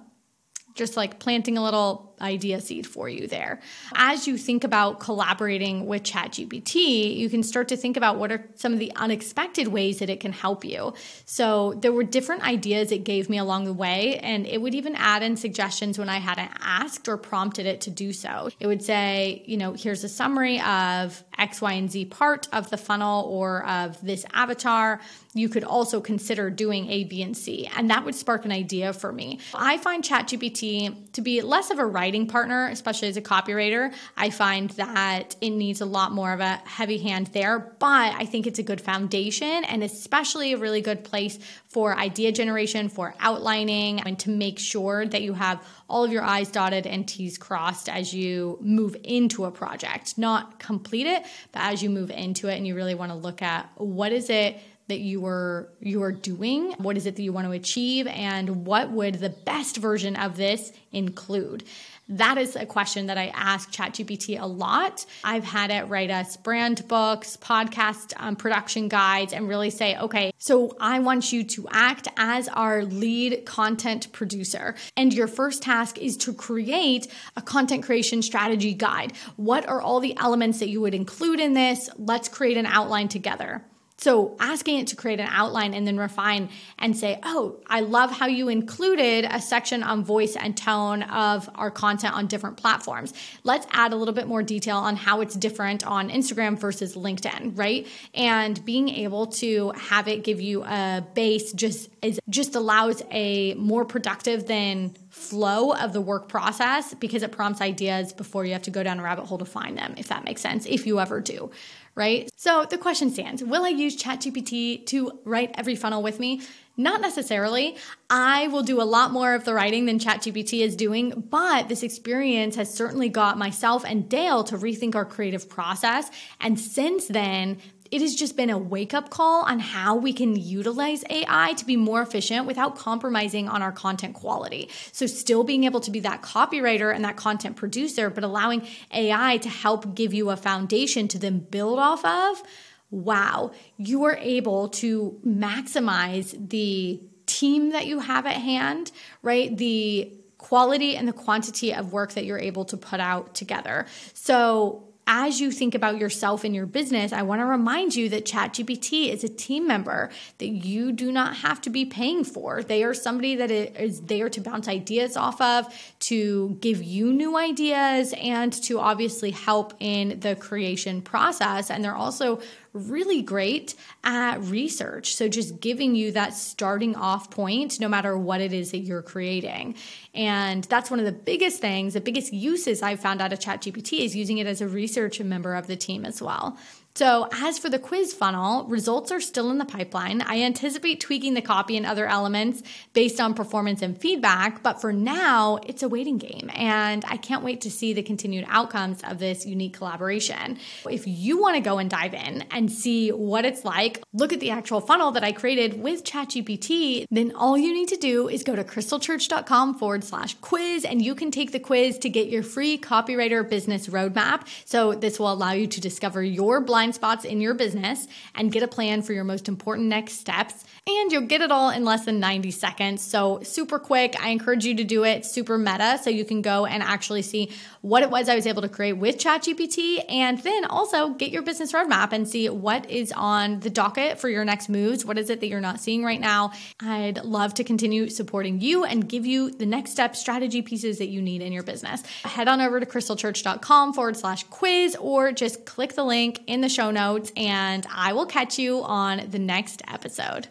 just 0.78 0.97
like 0.97 1.18
planting 1.18 1.58
a 1.58 1.62
little 1.62 2.07
idea 2.20 2.60
seed 2.60 2.87
for 2.87 3.08
you 3.08 3.26
there. 3.26 3.60
As 3.94 4.26
you 4.26 4.37
think 4.37 4.64
about 4.64 5.00
collaborating 5.00 5.87
with 5.87 6.02
ChatGPT, 6.02 7.16
you 7.16 7.28
can 7.30 7.42
start 7.42 7.68
to 7.68 7.76
think 7.76 7.96
about 7.96 8.18
what 8.18 8.32
are 8.32 8.44
some 8.54 8.72
of 8.72 8.78
the 8.78 8.92
unexpected 8.96 9.68
ways 9.68 9.98
that 9.98 10.10
it 10.10 10.20
can 10.20 10.32
help 10.32 10.64
you. 10.64 10.94
So 11.25 11.75
there 11.75 11.92
were 11.92 12.04
different 12.04 12.42
ideas 12.42 12.92
it 12.92 13.04
gave 13.04 13.28
me 13.28 13.38
along 13.38 13.64
the 13.64 13.72
way, 13.72 14.18
and 14.18 14.46
it 14.46 14.60
would 14.60 14.75
even 14.75 14.94
add 14.96 15.22
in 15.22 15.37
suggestions 15.37 15.98
when 15.98 16.08
I 16.08 16.18
hadn't 16.18 16.50
asked 16.60 17.08
or 17.08 17.16
prompted 17.16 17.66
it 17.66 17.80
to 17.82 17.90
do 17.90 18.12
so. 18.12 18.50
It 18.58 18.66
would 18.66 18.82
say, 18.82 19.42
you 19.46 19.56
know, 19.56 19.72
here's 19.72 20.04
a 20.04 20.08
summary 20.08 20.60
of 20.60 21.22
X, 21.38 21.60
Y, 21.60 21.72
and 21.72 21.90
Z 21.90 22.06
part 22.06 22.48
of 22.52 22.70
the 22.70 22.76
funnel 22.76 23.25
or 23.25 23.64
of 23.66 24.00
this 24.00 24.25
avatar. 24.32 25.00
You 25.34 25.48
could 25.48 25.62
also 25.62 26.00
consider 26.00 26.50
doing 26.50 26.90
A, 26.90 27.04
B, 27.04 27.22
and 27.22 27.37
C. 27.37 27.70
And 27.76 27.90
that 27.90 28.04
would 28.04 28.14
spark 28.14 28.44
an 28.44 28.50
idea 28.50 28.92
for 28.92 29.12
me. 29.12 29.38
I 29.54 29.78
find 29.78 30.02
ChatGPT 30.02 31.12
to 31.12 31.20
be 31.20 31.42
less 31.42 31.70
of 31.70 31.78
a 31.78 31.87
writer 31.87 32.07
writing 32.08 32.26
partner, 32.26 32.68
especially 32.68 33.06
as 33.08 33.18
a 33.18 33.20
copywriter, 33.20 33.92
I 34.16 34.30
find 34.30 34.70
that 34.70 35.36
it 35.42 35.50
needs 35.50 35.82
a 35.82 35.84
lot 35.84 36.10
more 36.10 36.32
of 36.32 36.40
a 36.40 36.56
heavy 36.64 36.96
hand 36.96 37.26
there. 37.34 37.58
But 37.58 38.14
I 38.14 38.24
think 38.24 38.46
it's 38.46 38.58
a 38.58 38.62
good 38.62 38.80
foundation 38.80 39.62
and 39.64 39.82
especially 39.82 40.54
a 40.54 40.56
really 40.56 40.80
good 40.80 41.04
place 41.04 41.38
for 41.68 41.94
idea 41.94 42.32
generation, 42.32 42.88
for 42.88 43.14
outlining, 43.20 44.00
and 44.00 44.18
to 44.20 44.30
make 44.30 44.58
sure 44.58 45.04
that 45.04 45.20
you 45.20 45.34
have 45.34 45.62
all 45.86 46.02
of 46.02 46.10
your 46.10 46.22
I's 46.22 46.50
dotted 46.50 46.86
and 46.86 47.06
T's 47.06 47.36
crossed 47.36 47.90
as 47.90 48.14
you 48.14 48.56
move 48.62 48.96
into 49.04 49.44
a 49.44 49.50
project. 49.50 50.16
Not 50.16 50.58
complete 50.58 51.06
it, 51.06 51.26
but 51.52 51.60
as 51.60 51.82
you 51.82 51.90
move 51.90 52.10
into 52.10 52.48
it 52.48 52.56
and 52.56 52.66
you 52.66 52.74
really 52.74 52.94
want 52.94 53.12
to 53.12 53.18
look 53.18 53.42
at 53.42 53.68
what 53.76 54.12
is 54.12 54.30
it 54.30 54.58
that 54.88 55.00
you 55.00 55.26
are 55.26 55.68
you 55.80 56.02
are 56.02 56.12
doing 56.12 56.72
what 56.78 56.96
is 56.96 57.06
it 57.06 57.16
that 57.16 57.22
you 57.22 57.32
want 57.32 57.46
to 57.46 57.52
achieve 57.52 58.06
and 58.06 58.66
what 58.66 58.90
would 58.90 59.14
the 59.16 59.28
best 59.28 59.76
version 59.76 60.16
of 60.16 60.36
this 60.36 60.72
include 60.92 61.62
that 62.08 62.38
is 62.38 62.56
a 62.56 62.64
question 62.64 63.06
that 63.06 63.18
I 63.18 63.28
ask 63.34 63.70
ChatGPT 63.70 64.40
a 64.40 64.46
lot. 64.46 65.04
I've 65.22 65.44
had 65.44 65.70
it 65.70 65.88
write 65.88 66.10
us 66.10 66.36
brand 66.36 66.86
books, 66.88 67.36
podcast 67.36 68.14
um, 68.16 68.36
production 68.36 68.88
guides, 68.88 69.32
and 69.32 69.48
really 69.48 69.70
say, 69.70 69.96
okay, 69.98 70.32
so 70.38 70.76
I 70.80 71.00
want 71.00 71.32
you 71.32 71.44
to 71.44 71.68
act 71.70 72.08
as 72.16 72.48
our 72.48 72.84
lead 72.84 73.44
content 73.44 74.10
producer. 74.12 74.74
And 74.96 75.12
your 75.12 75.28
first 75.28 75.62
task 75.62 75.98
is 75.98 76.16
to 76.18 76.32
create 76.32 77.08
a 77.36 77.42
content 77.42 77.84
creation 77.84 78.22
strategy 78.22 78.72
guide. 78.72 79.12
What 79.36 79.68
are 79.68 79.82
all 79.82 80.00
the 80.00 80.16
elements 80.16 80.60
that 80.60 80.68
you 80.68 80.80
would 80.80 80.94
include 80.94 81.40
in 81.40 81.52
this? 81.52 81.90
Let's 81.98 82.28
create 82.28 82.56
an 82.56 82.66
outline 82.66 83.08
together. 83.08 83.64
So 83.99 84.37
asking 84.38 84.78
it 84.78 84.87
to 84.88 84.97
create 84.97 85.19
an 85.19 85.28
outline 85.28 85.75
and 85.75 85.85
then 85.85 85.99
refine 85.99 86.50
and 86.78 86.97
say, 86.97 87.19
oh, 87.25 87.57
I 87.67 87.81
love 87.81 88.12
how 88.12 88.26
you 88.26 88.49
included 88.49 89.26
a 89.28 89.40
section 89.40 89.83
on 89.83 90.05
voice 90.05 90.37
and 90.37 90.57
tone 90.57 91.02
of 91.02 91.50
our 91.57 91.73
content 91.73 92.14
on 92.14 92.28
different 92.28 92.57
platforms. 92.57 93.12
Let's 93.43 93.67
add 93.73 93.93
a 93.93 93.97
little 93.97 94.14
bit 94.14 94.28
more 94.28 94.45
detail 94.45 94.76
on 94.76 94.95
how 94.95 95.21
it's 95.21 95.35
different 95.35 95.85
on 95.85 96.11
Instagram 96.11 96.57
versus 96.59 96.95
LinkedIn, 96.95 97.59
right? 97.59 97.88
And 98.14 98.64
being 98.64 98.88
able 98.88 99.26
to 99.26 99.71
have 99.73 100.07
it 100.07 100.23
give 100.23 100.40
you 100.40 100.62
a 100.62 101.05
base 101.14 101.52
just 101.52 101.90
is 102.00 102.21
just 102.28 102.55
allows 102.55 103.02
a 103.11 103.55
more 103.55 103.85
productive 103.85 104.47
than 104.47 104.95
flow 105.11 105.73
of 105.73 105.93
the 105.93 106.00
work 106.00 106.28
process 106.28 106.95
because 106.95 107.25
it 107.25 107.33
prompts 107.33 107.61
ideas 107.61 108.12
before 108.12 108.45
you 108.45 108.52
have 108.52 108.62
to 108.62 108.71
go 108.71 108.85
down 108.85 109.00
a 109.00 109.02
rabbit 109.02 109.25
hole 109.25 109.38
to 109.38 109.45
find 109.45 109.76
them, 109.76 109.95
if 109.97 110.09
that 110.09 110.25
makes 110.25 110.40
sense, 110.40 110.64
if 110.67 110.87
you 110.87 111.00
ever 111.00 111.21
do, 111.21 111.50
right? 111.99 112.31
So 112.37 112.64
the 112.64 112.78
question 112.78 113.11
stands 113.11 113.43
Will 113.43 113.64
I 113.64 113.71
use 113.71 114.00
ChatGPT 114.00 114.87
to 114.87 115.19
write 115.25 115.50
every 115.55 115.75
funnel 115.75 116.02
with 116.02 116.21
me? 116.21 116.40
Not 116.81 117.00
necessarily. 117.00 117.76
I 118.09 118.47
will 118.47 118.62
do 118.62 118.81
a 118.81 118.85
lot 118.85 119.11
more 119.11 119.35
of 119.35 119.45
the 119.45 119.52
writing 119.52 119.87
than 119.87 119.99
ChatGPT 119.99 120.61
is 120.61 120.76
doing, 120.76 121.25
but 121.28 121.69
this 121.69 121.83
experience 121.83 122.55
has 122.55 122.73
certainly 122.73 123.09
got 123.09 123.37
myself 123.37 123.85
and 123.85 124.09
Dale 124.09 124.45
to 124.45 124.57
rethink 124.57 124.95
our 124.95 125.05
creative 125.05 125.49
process. 125.49 126.09
And 126.40 126.59
since 126.59 127.09
then, 127.09 127.59
it 127.90 128.00
has 128.00 128.14
just 128.14 128.37
been 128.37 128.50
a 128.50 128.59
wake 128.59 128.95
up 128.95 129.11
call 129.11 129.45
on 129.45 129.59
how 129.59 129.97
we 129.97 130.12
can 130.12 130.37
utilize 130.37 131.04
AI 131.11 131.54
to 131.54 131.64
be 131.64 131.76
more 131.76 132.02
efficient 132.02 132.47
without 132.47 132.76
compromising 132.76 133.49
on 133.49 133.62
our 133.62 133.73
content 133.73 134.14
quality. 134.14 134.68
So, 134.92 135.07
still 135.07 135.45
being 135.45 135.64
able 135.64 135.80
to 135.80 135.90
be 135.90 136.00
that 136.00 136.23
copywriter 136.23 136.95
and 136.95 137.04
that 137.04 137.16
content 137.16 137.57
producer, 137.57 138.11
but 138.11 138.25
allowing 138.25 138.66
AI 138.92 139.38
to 139.38 139.49
help 139.49 139.95
give 139.95 140.12
you 140.12 140.30
a 140.30 140.37
foundation 140.37 141.09
to 141.09 141.18
then 141.18 141.38
build 141.38 141.78
off 141.78 142.04
of. 142.04 142.42
Wow, 142.90 143.52
you 143.76 144.04
are 144.04 144.16
able 144.16 144.68
to 144.68 145.21
maximize 145.26 146.49
the 146.49 147.02
team 147.26 147.71
that 147.71 147.87
you 147.87 148.00
have 148.00 148.25
at 148.25 148.37
hand, 148.37 148.90
right? 149.23 149.54
The 149.57 150.12
quality 150.38 150.97
and 150.97 151.07
the 151.07 151.12
quantity 151.12 151.75
of 151.75 151.92
work 151.92 152.12
that 152.12 152.25
you're 152.25 152.38
able 152.38 152.64
to 152.66 152.76
put 152.76 153.00
out 153.00 153.35
together. 153.35 153.87
So, 154.14 154.88
as 155.10 155.40
you 155.40 155.50
think 155.50 155.74
about 155.74 155.98
yourself 155.98 156.44
and 156.44 156.54
your 156.54 156.66
business, 156.66 157.14
I 157.14 157.22
want 157.22 157.40
to 157.40 157.46
remind 157.46 157.96
you 157.96 158.10
that 158.10 158.26
ChatGPT 158.26 159.08
is 159.08 159.24
a 159.24 159.28
team 159.28 159.66
member 159.66 160.10
that 160.36 160.48
you 160.48 160.92
do 160.92 161.10
not 161.10 161.36
have 161.36 161.62
to 161.62 161.70
be 161.70 161.86
paying 161.86 162.24
for. 162.24 162.62
They 162.62 162.84
are 162.84 162.92
somebody 162.92 163.34
that 163.36 163.50
is 163.50 164.02
there 164.02 164.28
to 164.28 164.40
bounce 164.42 164.68
ideas 164.68 165.16
off 165.16 165.40
of, 165.40 165.66
to 166.00 166.58
give 166.60 166.82
you 166.82 167.10
new 167.14 167.38
ideas, 167.38 168.14
and 168.18 168.52
to 168.64 168.78
obviously 168.78 169.30
help 169.30 169.73
in 169.80 170.21
the 170.21 170.36
creation 170.36 171.00
process. 171.00 171.71
And 171.71 171.82
they're 171.82 171.97
also 171.97 172.40
really 172.75 173.23
great 173.23 173.75
at 174.04 174.42
research. 174.42 175.14
So, 175.14 175.26
just 175.28 175.60
giving 175.60 175.94
you 175.94 176.12
that 176.12 176.34
starting 176.34 176.94
off 176.94 177.30
point, 177.30 177.80
no 177.80 177.88
matter 177.88 178.16
what 178.16 178.40
it 178.40 178.52
is 178.52 178.73
that 178.73 178.78
you're 178.78 179.02
creating. 179.02 179.75
And 180.14 180.64
that's 180.64 180.90
one 180.90 180.99
of 180.99 181.06
the 181.06 181.12
biggest 181.12 181.60
things, 181.60 181.94
the 181.94 182.00
biggest 182.00 182.32
uses 182.32 182.82
I've 182.82 183.00
found 183.00 183.21
out 183.21 183.32
of 183.32 183.38
ChatGPT 183.38 184.00
is 184.00 184.14
using 184.14 184.38
it 184.38 184.47
as 184.47 184.60
a 184.60 184.68
research 184.68 184.98
member 185.25 185.54
of 185.54 185.67
the 185.67 185.76
team 185.76 186.04
as 186.04 186.21
well. 186.21 186.56
So, 186.99 187.28
as 187.30 187.61
for 187.61 187.71
the 187.71 187.78
quiz 187.78 188.13
funnel, 188.13 188.65
results 188.65 189.13
are 189.13 189.21
still 189.21 189.52
in 189.52 189.58
the 189.58 189.65
pipeline. 189.65 190.21
I 190.21 190.43
anticipate 190.43 190.99
tweaking 190.99 191.34
the 191.34 191.41
copy 191.41 191.76
and 191.76 191.87
other 191.87 192.08
elements 192.08 192.61
based 192.93 193.21
on 193.21 193.34
performance 193.34 193.82
and 193.82 193.97
feedback, 193.97 194.65
but 194.65 194.80
for 194.80 194.93
now, 194.93 195.61
it's 195.65 195.84
a 195.84 195.89
waiting 195.89 196.19
game, 196.19 196.50
and 196.56 197.04
I 197.06 197.17
can't 197.17 197.45
wait 197.45 197.61
to 197.61 197.71
see 197.71 197.93
the 197.93 198.02
continued 198.02 198.47
outcomes 198.49 199.00
of 199.04 199.21
this 199.21 199.47
unique 199.47 199.75
collaboration. 199.75 200.58
If 200.91 201.06
you 201.06 201.41
want 201.41 201.54
to 201.54 201.61
go 201.61 201.78
and 201.78 201.89
dive 201.89 202.15
in 202.15 202.43
and 202.50 202.69
see 202.69 203.11
what 203.11 203.45
it's 203.45 203.65
like, 203.65 204.02
look 204.13 204.32
at 204.32 204.41
the 204.41 204.50
actual 204.50 204.80
funnel 204.80 205.13
that 205.13 205.23
I 205.23 205.30
created 205.30 205.80
with 205.80 206.02
ChatGPT, 206.02 207.06
then 207.13 207.30
all 207.37 207.56
you 207.56 207.73
need 207.73 207.91
to 207.91 207.97
do 207.97 208.28
is 208.28 208.43
go 208.43 208.56
to 208.56 208.65
krystlechurch.com 208.65 209.78
forward 209.78 210.02
slash 210.02 210.34
quiz, 210.41 210.84
and 210.84 211.00
you 211.00 211.15
can 211.15 211.30
take 211.30 211.52
the 211.52 211.61
quiz 211.61 211.97
to 211.99 212.08
get 212.08 212.26
your 212.26 212.43
free 212.43 212.76
copywriter 212.76 213.49
business 213.49 213.87
roadmap. 213.87 214.49
So, 214.65 214.95
this 214.95 215.21
will 215.21 215.32
allow 215.32 215.52
you 215.52 215.69
to 215.69 215.80
discover 215.80 216.25
your 216.25 216.61
blind 216.61 216.87
blind 216.88 216.94
spots 216.94 217.24
in 217.26 217.40
your 217.40 217.52
business 217.52 218.06
and 218.34 218.50
get 218.50 218.62
a 218.62 218.68
plan 218.68 219.02
for 219.02 219.12
your 219.12 219.24
most 219.24 219.48
important 219.48 219.88
next 219.88 220.14
steps. 220.14 220.64
And 220.86 221.12
you'll 221.12 221.26
get 221.26 221.42
it 221.42 221.52
all 221.52 221.68
in 221.68 221.84
less 221.84 222.06
than 222.06 222.18
90 222.18 222.50
seconds. 222.50 223.02
So, 223.02 223.40
super 223.42 223.78
quick. 223.78 224.16
I 224.22 224.30
encourage 224.30 224.64
you 224.64 224.74
to 224.76 224.84
do 224.84 225.04
it 225.04 225.26
super 225.26 225.58
meta 225.58 225.98
so 226.02 226.08
you 226.08 226.24
can 226.24 226.40
go 226.40 226.64
and 226.64 226.82
actually 226.82 227.20
see 227.22 227.52
what 227.82 228.02
it 228.02 228.10
was 228.10 228.28
I 228.28 228.34
was 228.34 228.46
able 228.46 228.62
to 228.62 228.68
create 228.68 228.94
with 228.94 229.18
ChatGPT 229.18 230.02
and 230.08 230.38
then 230.38 230.64
also 230.64 231.10
get 231.10 231.30
your 231.30 231.42
business 231.42 231.72
roadmap 231.72 232.12
and 232.12 232.26
see 232.26 232.48
what 232.48 232.88
is 232.90 233.12
on 233.12 233.60
the 233.60 233.70
docket 233.70 234.18
for 234.18 234.30
your 234.30 234.44
next 234.44 234.68
moves. 234.70 235.04
What 235.04 235.18
is 235.18 235.28
it 235.28 235.40
that 235.40 235.48
you're 235.48 235.60
not 235.60 235.80
seeing 235.80 236.02
right 236.02 236.20
now? 236.20 236.52
I'd 236.80 237.22
love 237.22 237.54
to 237.54 237.64
continue 237.64 238.08
supporting 238.08 238.60
you 238.60 238.84
and 238.84 239.06
give 239.06 239.26
you 239.26 239.50
the 239.50 239.66
next 239.66 239.90
step 239.90 240.16
strategy 240.16 240.62
pieces 240.62 240.98
that 240.98 241.08
you 241.08 241.20
need 241.20 241.42
in 241.42 241.52
your 241.52 241.62
business. 241.62 242.02
Head 242.24 242.48
on 242.48 242.62
over 242.62 242.80
to 242.80 242.86
krystlechurch.com 242.86 243.92
forward 243.92 244.16
slash 244.16 244.44
quiz 244.44 244.96
or 244.96 245.32
just 245.32 245.66
click 245.66 245.94
the 245.94 246.04
link 246.04 246.40
in 246.46 246.62
the 246.62 246.68
show 246.78 246.93
notes, 246.93 247.32
and 247.36 247.84
I 247.93 248.12
will 248.12 248.26
catch 248.26 248.56
you 248.56 248.84
on 248.84 249.28
the 249.30 249.38
next 249.41 249.82
episode. 249.88 250.47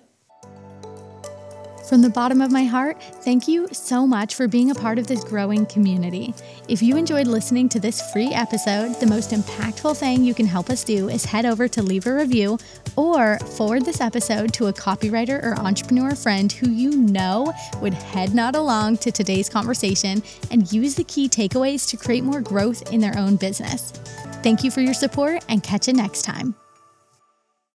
From 1.88 2.02
the 2.02 2.10
bottom 2.10 2.42
of 2.42 2.52
my 2.52 2.66
heart, 2.66 3.02
thank 3.24 3.48
you 3.48 3.70
so 3.72 4.06
much 4.06 4.36
for 4.36 4.46
being 4.46 4.70
a 4.70 4.76
part 4.76 5.00
of 5.00 5.08
this 5.08 5.24
growing 5.24 5.66
community. 5.68 6.34
If 6.68 6.82
you 6.82 6.98
enjoyed 6.98 7.28
listening 7.28 7.70
to 7.70 7.80
this 7.80 8.12
free 8.12 8.34
episode, 8.34 9.00
the 9.00 9.06
most 9.06 9.32
impactful 9.32 9.96
thing 9.96 10.26
you 10.26 10.34
can 10.34 10.46
help 10.46 10.70
us 10.70 10.84
do 10.84 11.08
is 11.08 11.24
head 11.24 11.46
over 11.46 11.70
to 11.70 11.82
leave 11.82 12.06
a 12.08 12.13
review 12.13 12.60
or 12.98 13.40
forward 13.40 13.86
this 13.86 14.02
episode 14.02 14.54
to 14.56 14.68
a 14.68 14.74
copywriter 14.74 15.42
or 15.42 15.58
entrepreneur 15.58 16.13
friend 16.13 16.52
who 16.52 16.70
you 16.70 16.92
know 16.92 17.54
would 17.80 17.94
head 17.94 18.36
nod 18.36 18.58
along 18.58 18.98
to 18.98 19.13
today's 19.13 19.48
conversation 19.48 20.22
and 20.52 20.74
use 20.74 20.96
the 20.96 21.06
key 21.06 21.30
takeaways 21.30 21.90
to 21.90 21.96
create 21.96 22.26
more 22.26 22.42
growth 22.42 22.92
in 22.92 23.00
their 23.00 23.18
own 23.18 23.38
business. 23.38 23.94
Thank 24.43 24.63
you 24.63 24.71
for 24.71 24.82
your 24.82 24.93
support 24.93 25.43
and 25.50 25.62
catch 25.63 25.88
you 25.88 25.93
next 25.93 26.21
time. 26.23 26.56